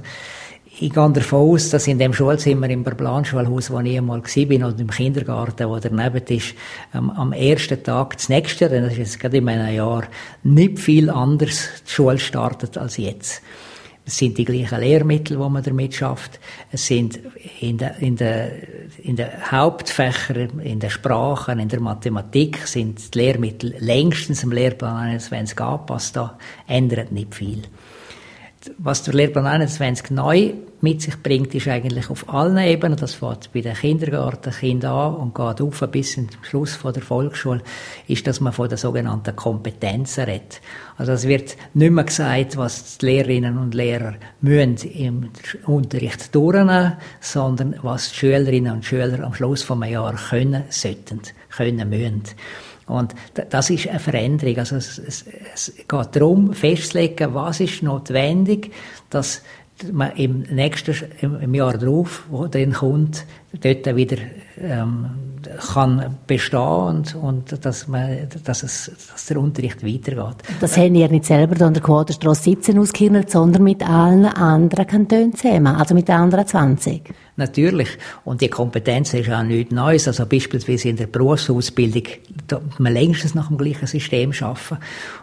[0.82, 4.80] ich gehe davon aus, dass in dem Schulzimmer im Barblanschulhaus, wo ich einmal bin, oder
[4.80, 6.56] im Kindergarten, wo daneben ist,
[6.94, 10.04] ähm, am ersten Tag das nächste, denn das ist jetzt gerade in einem Jahr,
[10.44, 13.42] nicht viel anders die Schule startet als jetzt.
[14.06, 16.40] Es sind die gleichen Lehrmittel, die man damit schafft.
[16.72, 17.20] Es sind
[17.60, 18.52] in den in der,
[19.04, 24.96] in der Hauptfächern, in der Sprachen, in der Mathematik sind die Lehrmittel längstens im Lehrplan
[24.96, 26.16] 21 angepasst.
[26.16, 27.64] Da ändert nicht viel
[28.78, 33.52] was der Lehrplan 21 neu mit sich bringt, ist eigentlich auf allen Ebenen, das fängt
[33.54, 37.62] bei den Kindergartenkindern an und geht auf bis zum Schluss von der Volksschule,
[38.08, 40.62] ist, dass man von den sogenannten Kompetenzen redet.
[40.98, 45.30] Also es wird nicht mehr gesagt, was die Lehrerinnen und Lehrer müssen im
[45.66, 51.90] Unterricht durchnehmen, sondern was die Schülerinnen und Schüler am Schluss vom Jahr können, sollten, können,
[51.90, 52.24] müssen.
[52.90, 53.14] Und
[53.50, 54.58] das ist eine Veränderung.
[54.58, 58.72] Also es, es, es geht darum, festzulegen, was ist notwendig,
[59.10, 59.42] dass
[59.94, 63.26] man im nächsten im Jahr darauf, wo dann kommt,
[63.62, 64.18] dort wieder
[64.60, 65.06] ähm,
[65.74, 70.44] kann bestehen und, und dass, man, dass, es, dass der Unterricht weitergeht.
[70.60, 75.34] Das haben ihr nicht selber an der Quaderstrasse 17 ausgehirnt, sondern mit allen anderen Kantonen
[75.34, 77.14] zusammen, also mit den anderen 20?
[77.40, 77.88] Natürlich.
[78.26, 80.10] Und die Kompetenz ist auch nichts Neues.
[80.10, 82.04] Also beispielsweise in der Berufsausbildung,
[82.48, 84.78] da man längstens nach dem gleichen System arbeiten.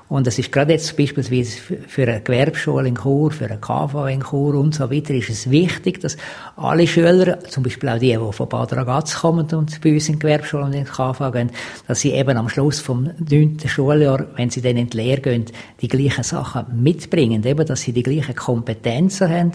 [0.09, 4.23] Und es ist gerade jetzt beispielsweise für eine Gewerbeschule in Chur, für eine KV in
[4.23, 6.17] Chur und so weiter, ist es wichtig, dass
[6.57, 10.15] alle Schüler, zum Beispiel auch die, die von Bad Ragaz kommen und bei uns in
[10.15, 11.51] die Gewerbeschule und in die KV gehen,
[11.89, 15.47] dass sie eben am Schluss vom neunten Schuljahr, wenn sie dann in die Lehre gehen,
[15.83, 17.45] die gleichen Sachen mitbringen.
[17.45, 19.53] Eben, dass sie die gleichen Kompetenzen haben,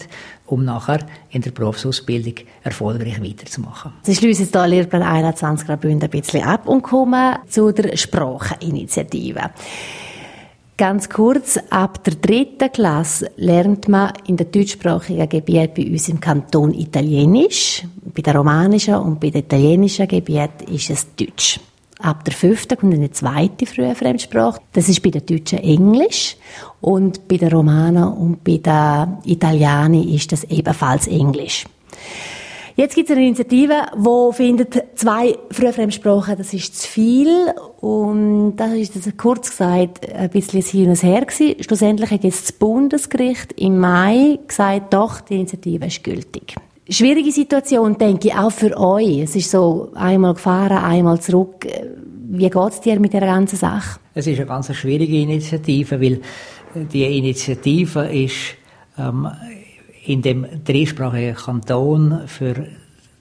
[0.52, 3.94] um nachher in der Berufsausbildung erfolgreich weiterzumachen.
[4.04, 9.52] Sie schließen jetzt hier Lehrplan 21 Graubünden ein bisschen ab und kommen zu der Spracheninitiative.
[10.78, 16.20] Ganz kurz, ab der dritten Klasse lernt man in der deutschsprachigen Gebiet bei uns im
[16.20, 17.84] Kanton Italienisch.
[18.16, 21.60] Bei der romanischen und bei der italienischen Gebiet ist es Deutsch.
[22.02, 24.60] Ab der fünften kommt eine zweite frühe Fremdsprache.
[24.74, 26.36] Das ist bei den Deutschen Englisch.
[26.82, 31.66] Und bei den Romanen und bei den Italianern ist das ebenfalls Englisch.
[32.76, 37.54] Jetzt gibt es eine Initiative, die findet, zwei Frühfremdsprachen, das ist zu viel.
[37.82, 41.62] Und das ist das kurz gesagt ein bisschen Hin und Her gewesen.
[41.62, 46.56] Schlussendlich hat jetzt das Bundesgericht im Mai gesagt, doch, die Initiative ist gültig.
[46.90, 49.20] Schwierige Situation, denke ich, auch für euch.
[49.20, 51.68] Es ist so, einmal gefahren, einmal zurück.
[52.30, 54.00] Wie geht es dir mit der ganzen Sache?
[54.14, 56.22] Es ist eine ganz schwierige Initiative, weil
[56.74, 58.56] die Initiative ist
[58.98, 59.28] ähm,
[60.06, 62.68] in dem dreisprachigen Kanton für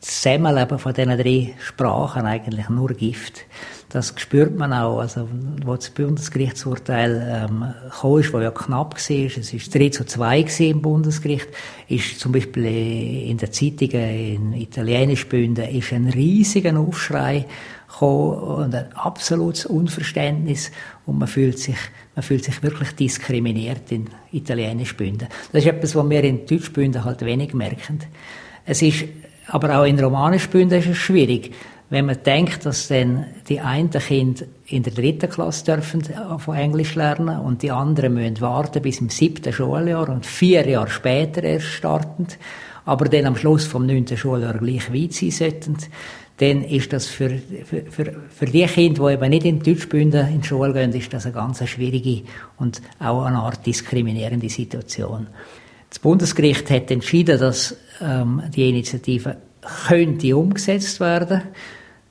[0.01, 3.45] Zusammenleben von diesen drei Sprachen eigentlich nur Gift.
[3.91, 5.29] Das spürt man auch, also,
[5.65, 10.41] wo das Bundesgerichtsurteil ähm, kam, ist, wo ja knapp war, es war 3 zu 2
[10.61, 11.49] im Bundesgericht,
[11.89, 12.67] ist zum Beispiel
[13.29, 17.47] in den Zeitungen in italienisch Bünden ist ein riesiger Aufschrei
[17.89, 20.71] gekommen und ein absolutes Unverständnis
[21.05, 21.79] und man fühlt sich,
[22.15, 25.27] man fühlt sich wirklich diskriminiert in italienisch Bünden.
[25.53, 27.99] Das ist etwas, was wir in Deutsch Bünden halt wenig merken.
[28.65, 29.05] Es ist
[29.49, 31.53] aber auch in romanisch Bünden ist es schwierig
[31.91, 36.57] wenn man denkt, dass dann die einen Kinder in der dritten Klasse dürfen äh, von
[36.57, 41.43] Englisch lernen und die anderen müssen warten bis im siebten Schuljahr und vier Jahre später
[41.43, 42.29] erst starten,
[42.85, 45.77] aber dann am Schluss vom neunten Schuljahr gleich weit sein sollten,
[46.37, 50.41] dann ist das für, für, für, für die Kinder, die eben nicht in Deutschbünden in
[50.41, 52.23] die Schule gehen, ist das eine ganz schwierige
[52.57, 55.27] und auch eine Art diskriminierende Situation.
[55.91, 59.37] Das Bundesgericht hat entschieden, dass ähm, die Initiative
[59.89, 61.43] könnte umgesetzt werden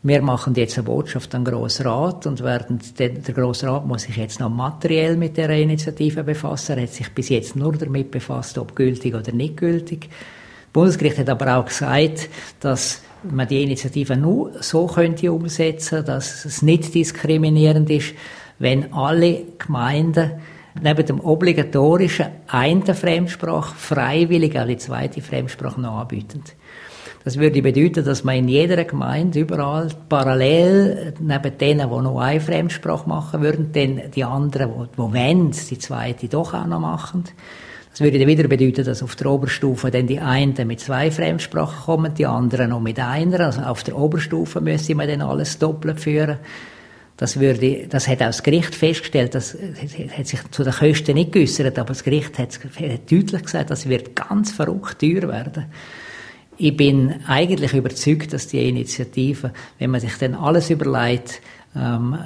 [0.02, 3.86] wir machen jetzt eine Botschaft an den Grossen Rat und werden, der, der Grosse Rat
[3.86, 6.78] muss sich jetzt noch materiell mit der Initiative befassen.
[6.78, 10.08] Er hat sich bis jetzt nur damit befasst, ob gültig oder nicht gültig.
[10.10, 12.30] Das Bundesgericht hat aber auch gesagt,
[12.62, 18.14] dass man die Initiative nur so könnte umsetzen, dass es nicht diskriminierend ist,
[18.58, 20.32] wenn alle Gemeinden
[20.82, 26.44] neben dem obligatorischen einen Fremdsprache freiwillig die zweite Fremdsprache noch anbieten.
[27.24, 32.40] Das würde bedeuten, dass man in jeder Gemeinde überall parallel neben denen, die noch eine
[32.40, 37.26] Fremdsprache machen würden, dann die anderen, die, die wollen, die zweite doch auch noch machen.
[37.92, 41.84] Das würde dann wieder bedeuten, dass auf der Oberstufe dann die einen mit zwei Fremdsprachen
[41.84, 43.42] kommen, die anderen noch mit einer.
[43.42, 46.38] Also auf der Oberstufe müsste man dann alles doppelt führen.
[47.18, 49.58] Das würde, das hat auch das Gericht festgestellt, das
[50.18, 53.90] hat sich zu den Kosten nicht geäussert, aber das Gericht hat, hat deutlich gesagt, das
[53.90, 55.66] wird ganz verrückt teuer werden.
[56.62, 61.42] Ich bin eigentlich überzeugt, dass die Initiative, wenn man sich dann alles überlegt,
[61.74, 62.18] ähm,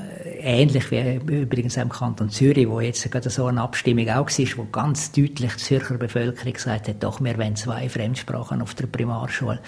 [0.41, 4.63] ähnlich wie übrigens im Kanton Zürich, wo jetzt gerade so eine Abstimmung auch war, wo
[4.71, 9.59] ganz deutlich die Zürcher Bevölkerung gesagt hat, doch, wir wollen zwei Fremdsprachen auf der Primarschule.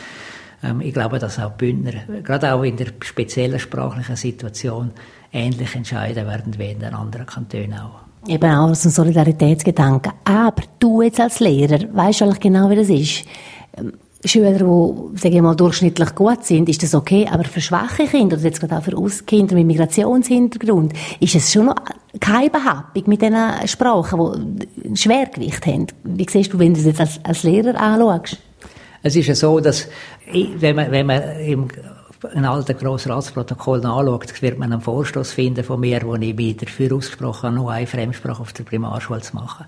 [0.64, 4.92] Ähm, ich glaube, dass auch Bündner, gerade auch in der speziellen sprachlichen Situation,
[5.32, 8.00] ähnlich entscheiden werden wie in den anderen Kantonen auch.
[8.28, 10.14] Eben auch aus dem Solidaritätsgedanken.
[10.24, 13.26] Aber du jetzt als Lehrer, weißt eigentlich genau, wie das ist?
[14.28, 17.28] Schüler, die, sagen wir mal, durchschnittlich gut sind, ist das okay.
[17.32, 21.68] Aber für schwache Kinder, oder jetzt gerade auch für Kinder mit Migrationshintergrund, ist es schon
[21.68, 21.76] noch
[22.20, 25.88] keine Behauptung mit diesen Sprachen, die ein Schwergewicht haben.
[26.04, 28.38] Wie siehst du, wenn du das jetzt als, als Lehrer anschaust?
[29.04, 29.88] Es ist ja so, dass,
[30.32, 31.68] wenn man, wenn man im
[32.34, 36.96] ein alten Grossratsprotokoll anschaut, wird man einen Vorstoß finden von mir, wo ich mich dafür
[36.96, 39.66] ausgesprochen habe, nur eine Fremdsprache auf der Primarschule zu machen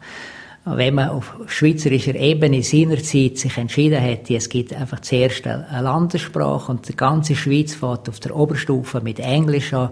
[0.76, 6.72] wenn man auf schweizerischer Ebene seinerzeit sich entschieden hätte, es gibt einfach zuerst eine Landessprache
[6.72, 9.92] und die ganze Schweiz fährt auf der Oberstufe mit Englisch an,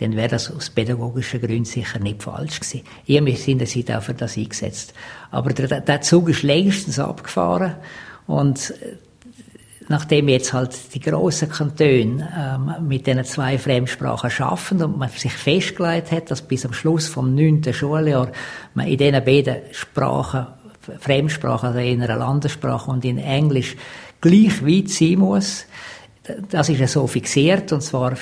[0.00, 2.82] dann wäre das aus pädagogischen Gründen sicher nicht falsch gewesen.
[3.06, 4.94] Ich habe mich seinerzeit auch für das eingesetzt.
[5.30, 7.76] Aber der, der Zug ist längstens abgefahren
[8.26, 8.74] und
[9.88, 15.32] nachdem jetzt halt die grossen Kantone ähm, mit diesen zwei Fremdsprachen schaffen und man sich
[15.32, 18.30] festgelegt hat, dass bis am Schluss vom neunten Schuljahr
[18.74, 20.46] man in diesen beiden Sprachen,
[20.98, 23.76] Fremdsprachen, also in einer Landessprache und in Englisch,
[24.20, 25.66] gleich weit sein muss,
[26.50, 28.14] das ist ja so fixiert, und zwar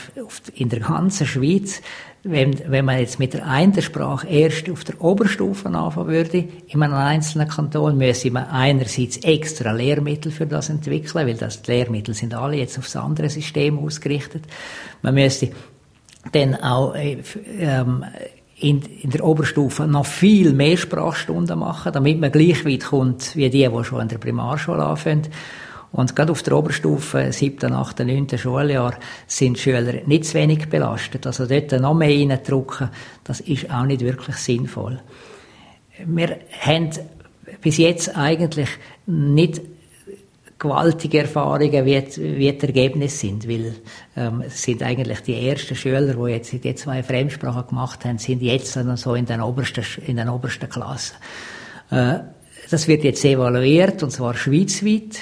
[0.55, 1.83] in der ganzen Schweiz
[2.23, 6.83] wenn, wenn man jetzt mit der einen Sprache erst auf der Oberstufe anfangen würde, in
[6.83, 12.15] einem einzelnen Kanton, müsste man einerseits extra Lehrmittel für das entwickeln, weil das die Lehrmittel
[12.15, 14.45] sind alle jetzt aufs andere System ausgerichtet.
[15.01, 15.51] Man müsste
[16.33, 17.23] dann auch äh,
[17.59, 18.05] ähm,
[18.57, 23.49] in, in der Oberstufe noch viel mehr Sprachstunden machen, damit man gleich weit kommt wie
[23.49, 25.29] die, die schon in der Primarschule anfangen.
[25.93, 28.95] Und gerade auf der Oberstufe, siebten, achten, neunten Schuljahr,
[29.27, 31.27] sind Schüler nicht zu wenig belastet.
[31.27, 32.91] Also dort noch mehr reindrücken,
[33.25, 35.01] das ist auch nicht wirklich sinnvoll.
[36.07, 36.91] Wir haben
[37.61, 38.69] bis jetzt eigentlich
[39.07, 39.61] nicht
[40.61, 43.75] gewaltige Erfahrungen, wie, wie die Ergebnisse sind, weil
[44.17, 48.43] ähm, es sind eigentlich die ersten Schüler, die jetzt die zwei Fremdsprachen gemacht haben, sind
[48.43, 51.17] jetzt dann so in den obersten, in den obersten Klassen.
[51.91, 52.21] Äh,
[52.71, 55.19] das wird jetzt evaluiert, und zwar schweizweit.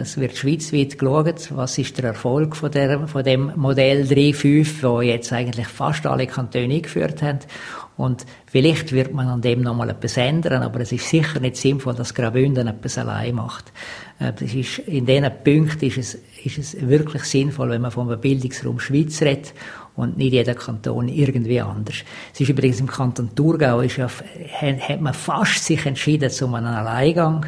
[0.00, 5.00] Es wird schweizweit geschaut, was ist der Erfolg von, der, von dem Modell 3.5, wo
[5.00, 7.40] jetzt eigentlich fast alle Kantone eingeführt haben.
[7.96, 11.94] Und vielleicht wird man an dem nochmal etwas ändern, aber es ist sicher nicht sinnvoll,
[11.94, 13.72] dass Graubünden etwas allein macht.
[14.18, 18.08] Äh, das ist, in diesen Punkten ist es, ist es wirklich sinnvoll, wenn man vom
[18.20, 19.54] Bildungsraum Schweiz redet
[19.94, 21.96] und nicht jeder Kanton irgendwie anders.
[22.34, 26.66] Es ist übrigens im Kanton Thurgau ist ja, hat man fast sich entschieden zu einem
[26.66, 27.46] Alleingang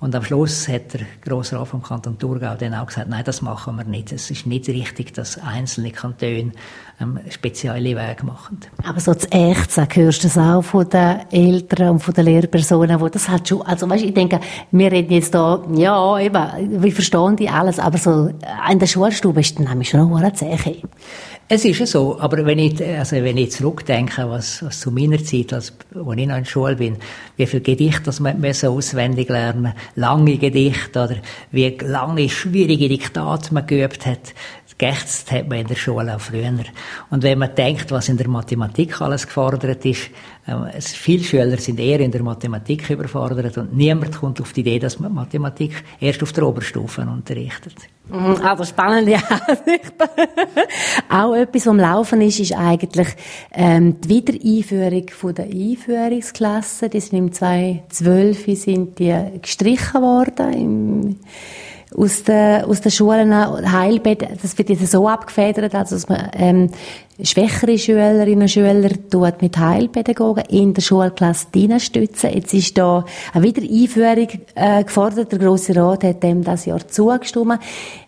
[0.00, 3.74] Und am Schluss hat der Grossrat vom Kanton Thurgau dann auch gesagt, nein, das machen
[3.76, 4.12] wir nicht.
[4.12, 6.52] Es ist nicht richtig, dass einzelne Kantone
[7.00, 8.60] ähm, spezielle Wege machen.
[8.84, 12.26] Aber so zu echt sagen, hörst du das auch von den Eltern und von den
[12.26, 14.38] Lehrpersonen, wo das halt schon, also weißt, ich denke,
[14.70, 18.30] wir reden jetzt da, ja, eben, wir verstehen die alles, aber so
[18.70, 20.76] in der Schulstube ist dann nämlich schon eine Zeche.
[21.50, 25.16] Es ist ja so, aber wenn ich, also wenn ich zurückdenke, was, was zu meiner
[25.24, 26.98] Zeit, als, als ich noch in der Schule bin,
[27.38, 31.16] wie viel Gedichte das man auswendig lernen, lange Gedichte oder
[31.50, 34.34] wie lange schwierige Diktate man geübt hat,
[34.78, 36.52] geächtzt hat man in der Schule auch früher.
[37.10, 40.10] Und wenn man denkt, was in der Mathematik alles gefordert ist,
[40.46, 44.78] äh, viele Schüler sind eher in der Mathematik überfordert und niemand kommt auf die Idee,
[44.78, 47.74] dass man Mathematik erst auf der Oberstufe unterrichtet.
[48.08, 49.20] Mhm, aber spannend, ja.
[51.10, 53.08] auch etwas, was am Laufen ist, ist eigentlich
[53.52, 56.88] ähm, die Wiedereinführung von der Einführungsklasse.
[56.88, 60.52] Die sind im 2012 sind die gestrichen worden.
[60.54, 61.16] Im
[61.96, 63.34] aus den, aus den Schulen
[63.72, 66.70] Heilbett, das wird jetzt so abgefedert, also dass man ähm,
[67.22, 71.46] schwächere Schülerinnen und Schüler tut mit Heilpädagogen in der Schulklasse
[71.80, 72.30] stützen.
[72.32, 75.32] Jetzt ist da eine Wiedereinführung äh, gefordert.
[75.32, 77.58] Der Grosse Rat hat dem das Jahr zugestimmt.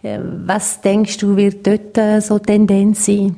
[0.03, 3.37] Äh, was denkst du, wird dort äh, so Tendenz sein?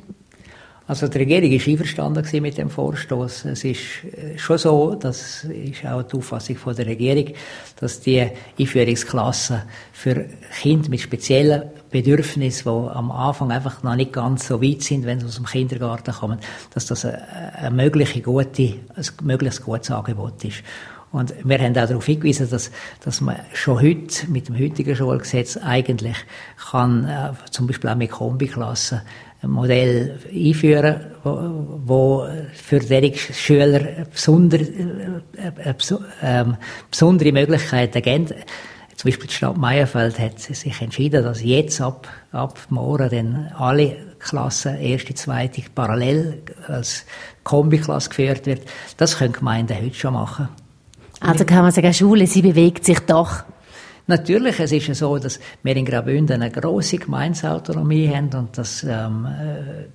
[0.93, 3.47] Also die Regierung war einverstanden mit dem Vorstoß.
[3.47, 7.33] Es ist äh, schon so, das ist auch die Auffassung von der Regierung,
[7.81, 8.29] dass die
[8.59, 9.63] Einführungsklassen
[9.95, 10.27] für
[10.61, 15.19] Kinder mit speziellen Bedürfnissen, die am Anfang einfach noch nicht ganz so weit sind, wenn
[15.19, 16.39] sie aus dem Kindergarten kommen,
[16.75, 20.63] dass das eine mögliche gute, ein möglichst gutes Angebot ist.
[21.11, 22.71] Und wir haben auch darauf hingewiesen, dass,
[23.03, 26.17] dass man schon heute mit dem heutigen Schulgesetz eigentlich
[26.71, 29.01] kann, äh, zum Beispiel auch mit Kombiklassen,
[29.45, 35.75] Modell einführen, wo, für solche Schüler besonder, äh, äh,
[36.23, 36.45] äh,
[36.91, 38.27] besondere Möglichkeiten geben.
[38.97, 43.97] Zum Beispiel die Stadt Meierfeld hat sich entschieden, dass jetzt ab, ab morgen dann alle
[44.21, 47.05] Klassen, erste, zweite, parallel als
[47.43, 48.63] Kombiklasse geführt wird.
[48.97, 50.49] Das können Gemeinden heute schon machen.
[51.19, 53.45] Also kann man sagen, Schule, sie bewegt sich doch
[54.07, 58.85] Natürlich, es ist ja so, dass wir in Graubünden eine große Gemeinsautonomie haben und das,
[58.85, 59.87] ähm, äh,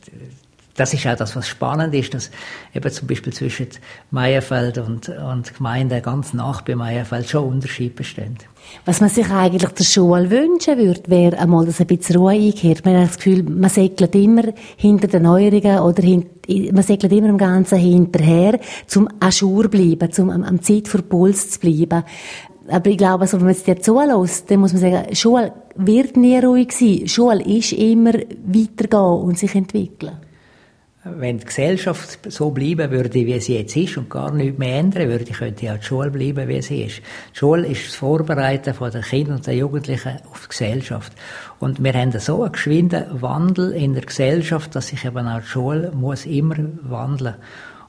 [0.78, 2.32] das ist auch das, was spannend ist, dass
[2.74, 3.68] eben zum Beispiel zwischen
[4.12, 8.38] Meierfeld und, und Gemeinde ganz nach bei Meierfeld schon Unterschiede bestehen.
[8.86, 12.86] Was man sich eigentlich der Schule wünschen würde, wäre einmal, dass ein bisschen Ruhe einkehrt.
[12.86, 14.44] Man hat das Gefühl, man segelt immer
[14.76, 20.44] hinter den Neuerungen oder man segelt immer im Ganzen hinterher, zum Ajour bleiben, zum am,
[20.44, 22.04] am Zeit vor Puls zu bleiben.
[22.70, 26.18] Aber ich glaube, also, wenn man es dir zulässt, dann muss man sagen, Schule wird
[26.18, 27.08] nie ruhig sein.
[27.08, 30.18] Schule ist immer weitergehen und sich entwickeln.
[31.16, 35.08] Wenn die Gesellschaft so bleiben würde, wie sie jetzt ist und gar nichts mehr ändern
[35.08, 36.98] würde, könnte auch die Schule bleiben, wie sie ist.
[36.98, 41.14] Die Schule ist das Vorbereiten von den Kindern und den Jugendlichen auf die Gesellschaft.
[41.60, 45.48] Und wir haben so einen geschwinden Wandel in der Gesellschaft, dass sich eben auch die
[45.48, 47.46] Schule muss immer wandeln muss.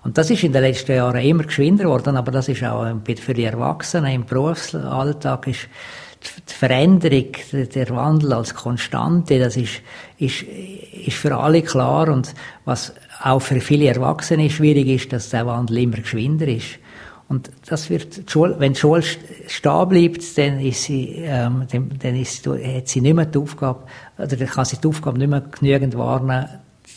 [0.09, 2.87] Und das ist in den letzten Jahren immer geschwinder geworden, aber das ist auch
[3.21, 5.69] für die Erwachsenen im Berufsalltag ist
[6.49, 9.83] die Veränderung, der Wandel als Konstante, das ist,
[10.17, 15.45] ist, ist für alle klar und was auch für viele Erwachsene schwierig ist, dass der
[15.45, 16.79] Wandel immer geschwinder ist.
[17.29, 21.91] Und das wird, die Schule, wenn die Schule stehen bleibt, dann ist sie, ähm, dann,
[21.99, 23.85] dann ist, hat sie nicht mehr die Aufgabe,
[24.17, 26.49] oder kann sie die Aufgabe nicht mehr genügend wahrnehmen,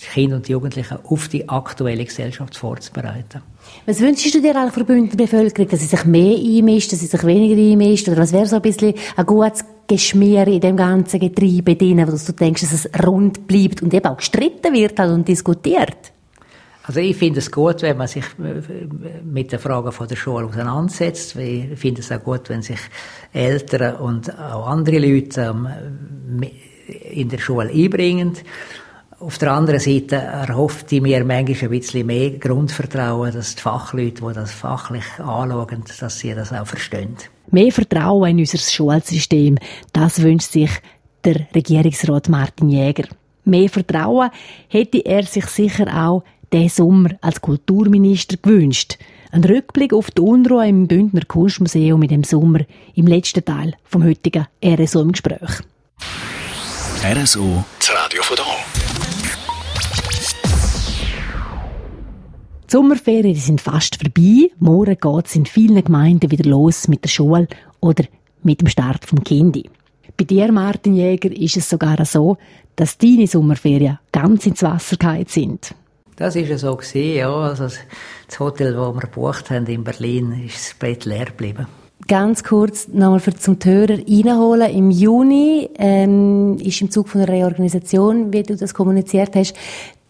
[0.10, 3.42] Kinder und Jugendlichen auf die aktuelle Gesellschaft vorzubereiten.
[3.86, 7.00] Was wünschst du dir eigentlich von der Bündner Bevölkerung, dass sie sich mehr einmischt, dass
[7.00, 8.08] sie sich weniger einmischt?
[8.08, 12.12] Oder was wäre so ein bisschen ein gutes Geschmier in dem ganzen Getriebe drin, wo
[12.12, 16.12] du denkst, dass es rund bleibt und eben auch gestritten wird halt und diskutiert?
[16.84, 18.88] Also ich finde es gut, wenn man sich äh,
[19.24, 21.36] mit den Fragen von der Schule auseinandersetzt.
[21.36, 22.80] Ich finde es auch gut, wenn sich
[23.32, 26.44] Eltern und auch andere Leute ähm,
[27.12, 28.34] in der Schule einbringen.
[29.22, 34.26] Auf der anderen Seite erhofft ich mir manchmal ein bisschen mehr Grundvertrauen, dass die Fachleute,
[34.26, 37.16] die das fachlich anschauen, dass sie das auch verstehen.
[37.52, 39.60] Mehr Vertrauen in unser Schulsystem,
[39.94, 40.72] das wünscht sich
[41.24, 43.08] der Regierungsrat Martin Jäger.
[43.46, 44.32] Mehr Vertrauen
[44.68, 48.98] hätte er sich sicher auch diesen Sommer als Kulturminister gewünscht.
[49.32, 52.62] Ein Rückblick auf die Unruhe im Bündner Kunstmuseum in dem Sommer
[52.96, 55.62] im letzten Teil vom heutigen RSO im Gespräch.
[57.04, 58.38] RSO, das Radio von
[62.72, 64.50] Die Sommerferien sind fast vorbei.
[64.60, 67.50] Morgen geht es in vielen Gemeinden wieder los mit der Schule
[67.82, 68.06] oder
[68.44, 69.70] mit dem Start vom Kindi.
[70.16, 72.38] Bei dir, Martin Jäger, ist es sogar so,
[72.78, 75.76] dass deine Sommerferien ganz ins Wasser gefallen sind.
[76.16, 77.36] Das war ja so gewesen, ja.
[77.36, 81.68] Also das Hotel, das wir gebucht haben in Berlin, ist das Bett leer geblieben.
[82.08, 84.72] ganz kurz nochmal für zum Hörer reinholen.
[84.72, 89.56] Im Juni ähm, ist im Zug von der Reorganisation, wie du das kommuniziert hast,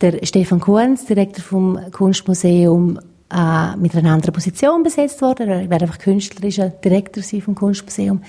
[0.02, 3.00] der Stefan Kuhns, Direktor vom Kunstmuseum,
[3.34, 5.50] äh, mit einer anderen Position besetzt worden.
[5.50, 8.22] Er wäre einfach künstlerischer Direktor vom Kunstmuseum.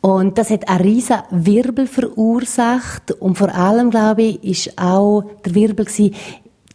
[0.00, 3.12] Und das hat einen riesen Wirbel verursacht.
[3.12, 6.14] Und vor allem, glaube ich, ist auch der Wirbel gewesen,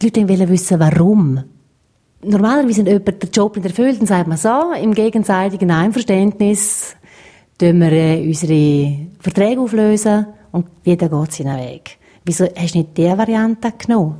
[0.01, 1.43] die Leute wollen wissen, warum.
[2.23, 6.95] Normalerweise, wenn jemand den Job nicht erfüllt, dann sagt man so, im gegenseitigen Einverständnis,
[7.57, 11.97] tun wir äh, unsere Verträge auflösen und jeder geht seinen Weg.
[12.25, 14.15] Wieso hast du nicht diese Variante genommen?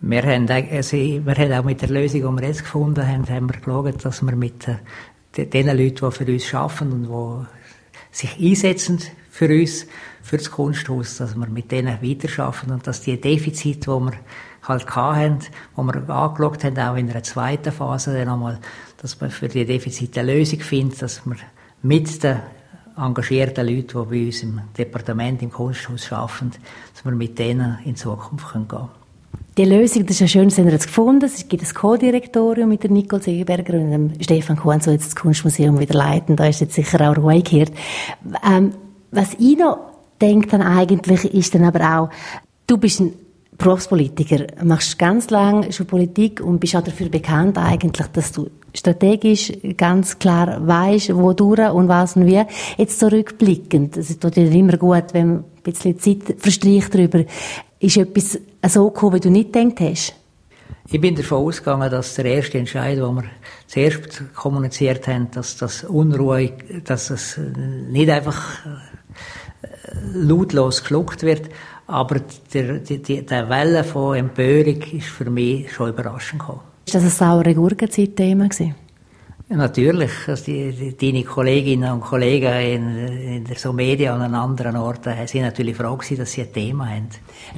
[0.00, 3.48] Wir haben, also, wir haben auch mit der Lösung, die wir jetzt gefunden haben, haben
[3.48, 7.46] wir geschaut, dass wir mit äh, den Leuten, die für uns arbeiten und
[8.12, 8.98] die sich einsetzen
[9.30, 9.86] für uns,
[10.22, 14.12] für das Kunsthaus, dass wir mit denen weiterarbeiten und dass die Defizite, die wir
[14.62, 15.38] halt hatten,
[15.76, 18.58] die wir angeschaut haben, auch in einer zweiten Phase dann einmal,
[18.96, 21.36] dass man für die Defizite eine Lösung findet, dass wir
[21.82, 22.40] mit den
[23.00, 26.52] engagierten Leuten, die bei uns im Departement, im Kunsthaus arbeiten,
[26.94, 28.88] dass wir mit denen in Zukunft gehen können.
[29.56, 32.82] Die Lösung, das ist ja schön, dass ihr jetzt gefunden Es gibt ein Co-Direktorium mit
[32.82, 36.36] der Nicole Seeberger und dem Stefan Kuhn, so jetzt das Kunstmuseum wieder leiten.
[36.36, 37.72] Da ist jetzt sicher auch Ruhe gehört.
[38.48, 38.72] Ähm,
[39.10, 39.78] was ich noch
[40.20, 42.10] denke dann eigentlich, ist dann aber auch,
[42.66, 43.12] du bist ein
[43.60, 49.52] Berufspolitiker, machst ganz lange schon Politik und bist auch dafür bekannt eigentlich, dass du strategisch
[49.76, 52.42] ganz klar weißt, wo du und was und wie.
[52.78, 57.22] Jetzt zurückblickend, es tut dir immer gut, wenn man ein bisschen Zeit verstreicht darüber.
[57.78, 60.14] Ist etwas so gekommen, wie du nicht gedacht hast?
[60.88, 63.24] Ich bin davon ausgegangen, dass der erste Entscheid, den wir
[63.66, 66.52] zuerst kommuniziert haben, dass das Unruhe,
[66.84, 71.50] dass es nicht einfach äh, lautlos geschluckt wird,
[71.90, 72.20] aber
[72.54, 76.60] der, die, die, der Welle von Empörung ist für mich schon überraschend gekommen.
[76.86, 78.74] Ist das ein saure Gurkenzeit-Thema gewesen?
[79.48, 80.12] Natürlich.
[80.28, 84.76] Also die, die, deine Kolleginnen und Kollegen in, in der so Media und an anderen
[84.76, 87.08] Orten sind natürlich froh gewesen, dass sie ein Thema haben.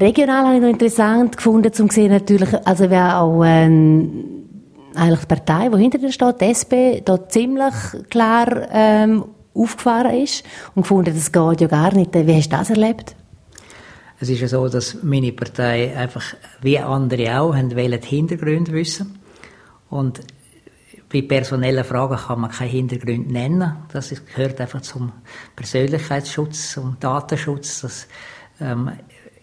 [0.01, 4.25] Regional habe ich noch interessant gefunden, zum sehen natürlich, also wer auch ähm,
[4.95, 7.75] eigentlich die Partei, die hinter dir steht, die SP, da ziemlich
[8.09, 12.15] klar ähm, aufgefahren ist und gefunden, das geht ja gar nicht.
[12.15, 13.15] Wie hast du das erlebt?
[14.23, 16.23] Es ist ja so, dass meine Partei einfach,
[16.61, 19.19] wie andere auch, haben wollen die Hintergründe wissen.
[19.91, 20.21] Und
[21.13, 23.79] bei personellen Fragen kann man keine Hintergründe nennen.
[23.93, 25.11] Das gehört einfach zum
[25.57, 28.07] Persönlichkeitsschutz, zum Datenschutz, dass
[28.61, 28.93] ähm,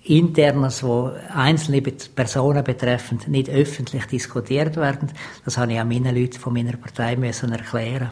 [0.04, 5.12] Internes, wo einzelne Personen betreffend, nicht öffentlich diskutiert werden.
[5.44, 8.12] Das habe ich auch meinen Leuten von meiner Partei müssen erklären.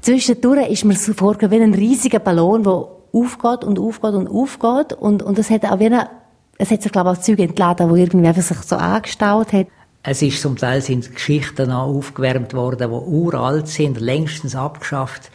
[0.00, 4.92] Zwischendurch ist mir so vorgekommen wie ein riesiger Ballon, der aufgeht und aufgeht und aufgeht
[4.92, 6.10] und, und es hat auch wieder,
[6.58, 9.66] es hat sich glaube ich auch Züge entladen, wo irgendwie einfach sich so angestaut hat.
[10.02, 15.30] Es ist zum Teil sind Geschichten aufgewärmt worden, die uralt sind, längstens abgeschafft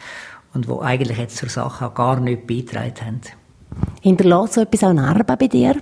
[0.54, 3.20] und wo eigentlich jetzt zur Sache auch gar nichts beitragen haben.
[4.00, 5.76] Hinterlässt so etwas auch Narben bei dir?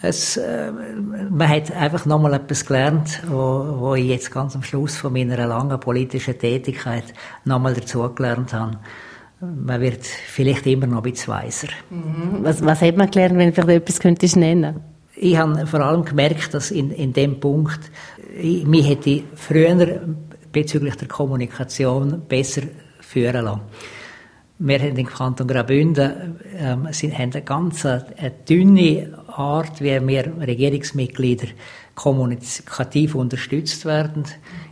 [0.00, 4.96] Es, äh, man hat einfach nochmal etwas gelernt, wo, wo ich jetzt ganz am Schluss
[4.96, 7.04] von meiner langen politischen Tätigkeit
[7.44, 8.78] nochmal dazugelernt habe.
[9.40, 11.68] Man wird vielleicht immer noch ein bisschen weiser.
[11.90, 12.42] Mhm.
[12.42, 14.80] Was, was hat man gelernt, wenn du vielleicht etwas könntest nennen
[15.20, 17.80] ich habe vor allem gemerkt, dass in, in dem Punkt,
[18.40, 20.00] ich, mich hätte früher
[20.52, 22.62] bezüglich der Kommunikation besser
[23.00, 23.62] führen lassen.
[24.60, 30.06] Wir haben im Kanton Graubünden ähm, sind, haben eine ganz eine, eine dünne Art, wie
[30.06, 31.48] wir Regierungsmitglieder
[31.98, 34.22] kommunikativ unterstützt werden.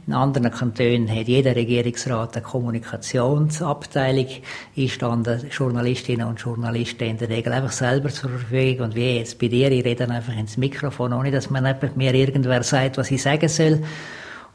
[0.06, 4.28] In anderen Kantonen hat jeder Regierungsrat eine Kommunikationsabteilung
[4.76, 8.86] einstanden, Journalistinnen und Journalisten in der Regel einfach selber zur Verfügung.
[8.86, 11.64] Und wie jetzt bei dir, ich rede einfach ins Mikrofon, ohne dass man
[11.96, 13.82] mir irgendwer sagt, was ich sagen soll.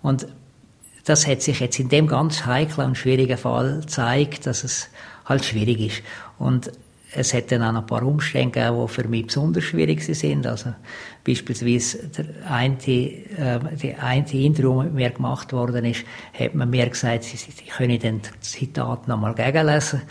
[0.02, 0.28] Und
[1.04, 4.88] das hat sich jetzt in dem ganz heiklen und schwierigen Fall gezeigt, dass es
[5.26, 6.04] halt schwierig ist.
[6.40, 6.72] Und
[7.14, 10.48] es hat dann auch noch ein paar Umstände gegeben, die für mich besonders schwierig sind.
[10.48, 10.74] Also
[11.26, 16.06] beispielsweise der eine, äh, die eine Interview mit mir gemacht worden ist,
[16.38, 20.02] hat man mir gesagt, sie, sie können den Zitat nochmal gegenlesen.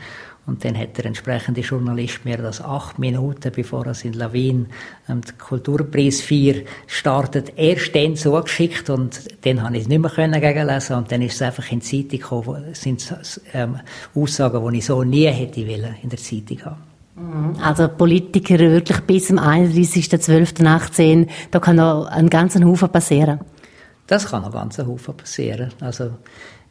[0.46, 4.66] Und dann hat der entsprechende Journalist mir das acht Minuten, bevor er in Lawin
[5.08, 10.10] ähm, den Kulturpreis 4 startet, erst dann zugeschickt und dann habe ich es nicht mehr
[10.10, 13.14] können gegenlesen und dann ist es einfach in die Zeitung gekommen, das sind
[13.52, 13.76] ähm,
[14.14, 16.89] Aussagen, die ich so nie hätte wollen in der Zeitung haben.
[17.20, 17.56] Mhm.
[17.62, 23.40] Also Politiker wirklich bis zum 31.12.18, da kann noch ein ganzer Haufen passieren.
[24.06, 25.70] Das kann noch ganz Haufen passieren.
[25.80, 26.12] Also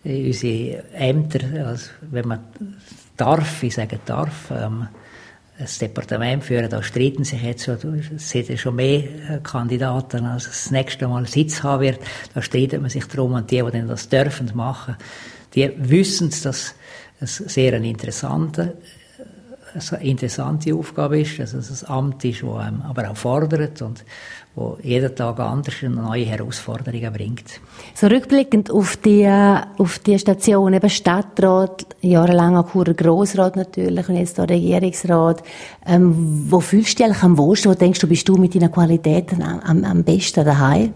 [0.04, 2.40] äh, unsere Ämter, also wenn man
[3.16, 4.88] darf, ich sage darf, ähm,
[5.60, 10.72] das Departement führen, da streiten sich jetzt es sind schon mehr äh, Kandidaten, als das
[10.72, 12.00] nächste Mal Sitz haben wird.
[12.34, 14.96] Da streitet man sich darum und die, die das dürfen machen,
[15.54, 16.76] die wissen, dass
[17.20, 18.74] sehr ein interessanter
[19.80, 24.04] eine interessante Aufgabe ist, dass es ein Amt ist, das einem aber auch fordert und
[24.56, 27.62] wo jeden Tag anders neue Herausforderungen bringt.
[27.94, 29.28] So rückblickend auf die,
[29.78, 35.44] auf die Station, eben Stadtrat, jahrelang auch Churer Grossrat natürlich und jetzt hier Regierungsrat,
[35.86, 38.72] ähm, wo fühlst du dich eigentlich am wohlsten, wo denkst du, bist du mit deinen
[38.72, 40.94] Qualitäten am, am besten daheim?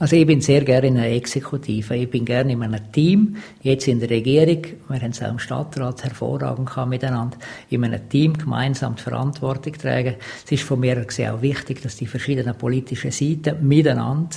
[0.00, 1.94] Also ich bin sehr gerne in einer Exekutive.
[1.94, 3.36] Ich bin gerne in einem Team.
[3.60, 7.36] Jetzt in der Regierung, wir haben es auch im Stadtrat hervorragend miteinander,
[7.68, 10.14] in einem Team gemeinsam die Verantwortung tragen.
[10.42, 14.36] Es ist von mir gesehen auch wichtig, dass die verschiedenen politischen Seiten miteinander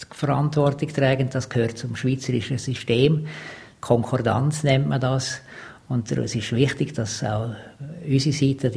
[0.00, 1.28] die Verantwortung tragen.
[1.28, 3.26] Das gehört zum schweizerischen System.
[3.80, 5.40] Konkordanz nennt man das.
[5.88, 7.50] Und es ist wichtig, dass auch
[8.08, 8.72] unsere Seite,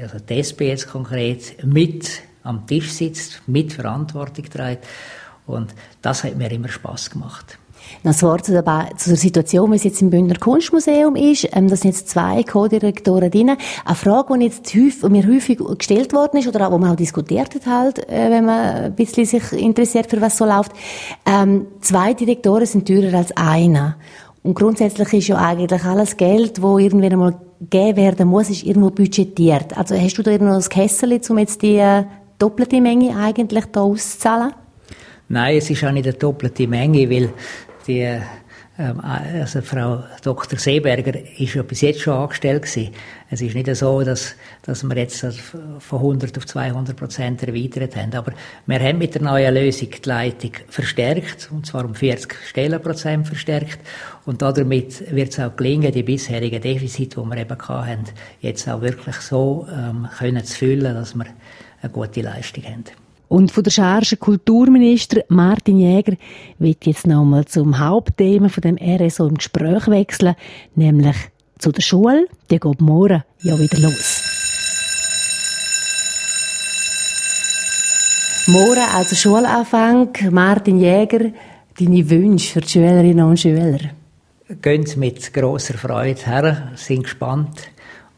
[0.00, 4.86] also die SP jetzt konkret, mit am Tisch sitzt, mit Verantwortung trägt.
[5.50, 7.58] Und das hat mir immer Spaß gemacht.
[8.02, 11.48] Das Wort zu der, Situation, wie es jetzt im Bündner Kunstmuseum ist.
[11.52, 13.56] Ähm, das sind jetzt zwei Co-Direktoren drin.
[13.84, 16.96] Eine Frage, die jetzt häufig, mir häufig gestellt worden ist, oder auch, wo man auch
[16.96, 20.72] diskutiert hat halt, äh, wenn man ein bisschen sich interessiert, für was so läuft.
[21.26, 23.96] Ähm, zwei Direktoren sind teurer als einer.
[24.42, 28.90] Und grundsätzlich ist ja eigentlich alles Geld, wo irgendwann einmal gegeben werden muss, ist irgendwo
[28.90, 29.76] budgetiert.
[29.76, 32.04] Also hast du da irgendwo ein Kessel, um jetzt die äh,
[32.38, 34.54] doppelte Menge eigentlich da auszuzahlen?
[35.32, 37.32] Nein, es ist auch nicht eine doppelte Menge, weil
[37.86, 38.18] die
[38.80, 40.58] ähm, also Frau Dr.
[40.58, 42.92] Seeberger ist ja bis jetzt schon angestellt gewesen.
[43.30, 45.24] Es ist nicht so, dass, dass wir jetzt
[45.78, 48.12] von 100 auf 200 Prozent erweitert haben.
[48.12, 48.32] Aber
[48.66, 53.78] wir haben mit der neuen Lösung die Leitung verstärkt, und zwar um 40 Stellenprozent verstärkt.
[54.26, 58.04] Und damit wird es auch gelingen, die bisherigen Defizite, die wir eben hatten,
[58.40, 61.26] jetzt auch wirklich so ähm, können zu füllen, dass wir
[61.82, 63.09] eine gute Leistung haben.
[63.30, 66.16] Und von der Charge Kulturminister Martin Jäger
[66.58, 70.34] wird jetzt nochmal zum Hauptthema von dem RSO im Gespräch wechseln,
[70.74, 71.14] nämlich
[71.56, 72.26] zu der Schule.
[72.50, 74.24] Die geht morgen ja wieder los.
[78.48, 80.08] Morgen also Schulanfang.
[80.32, 81.30] Martin Jäger,
[81.78, 83.78] deine Wünsche für die Schülerinnen und Schüler?
[84.60, 87.70] Gehen Sie mit grosser Freude her, sind gespannt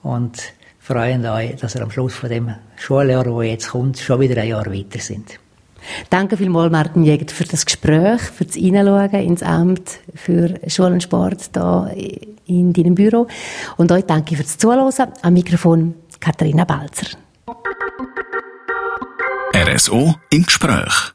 [0.03, 4.41] und freuen euch, dass wir am Schluss von dem Schuljahr, das jetzt kommt, schon wieder
[4.41, 5.39] ein Jahr weiter sind.
[6.11, 11.03] Danke vielmals, Martin Jäger, für das Gespräch, für das Hineinschauen ins Amt für Schule und
[11.03, 13.27] Sport hier in deinem Büro.
[13.77, 15.13] Und euch danke fürs Zuhören.
[15.23, 17.17] Am Mikrofon Katharina Balzer.
[19.55, 21.13] RSO im Gespräch.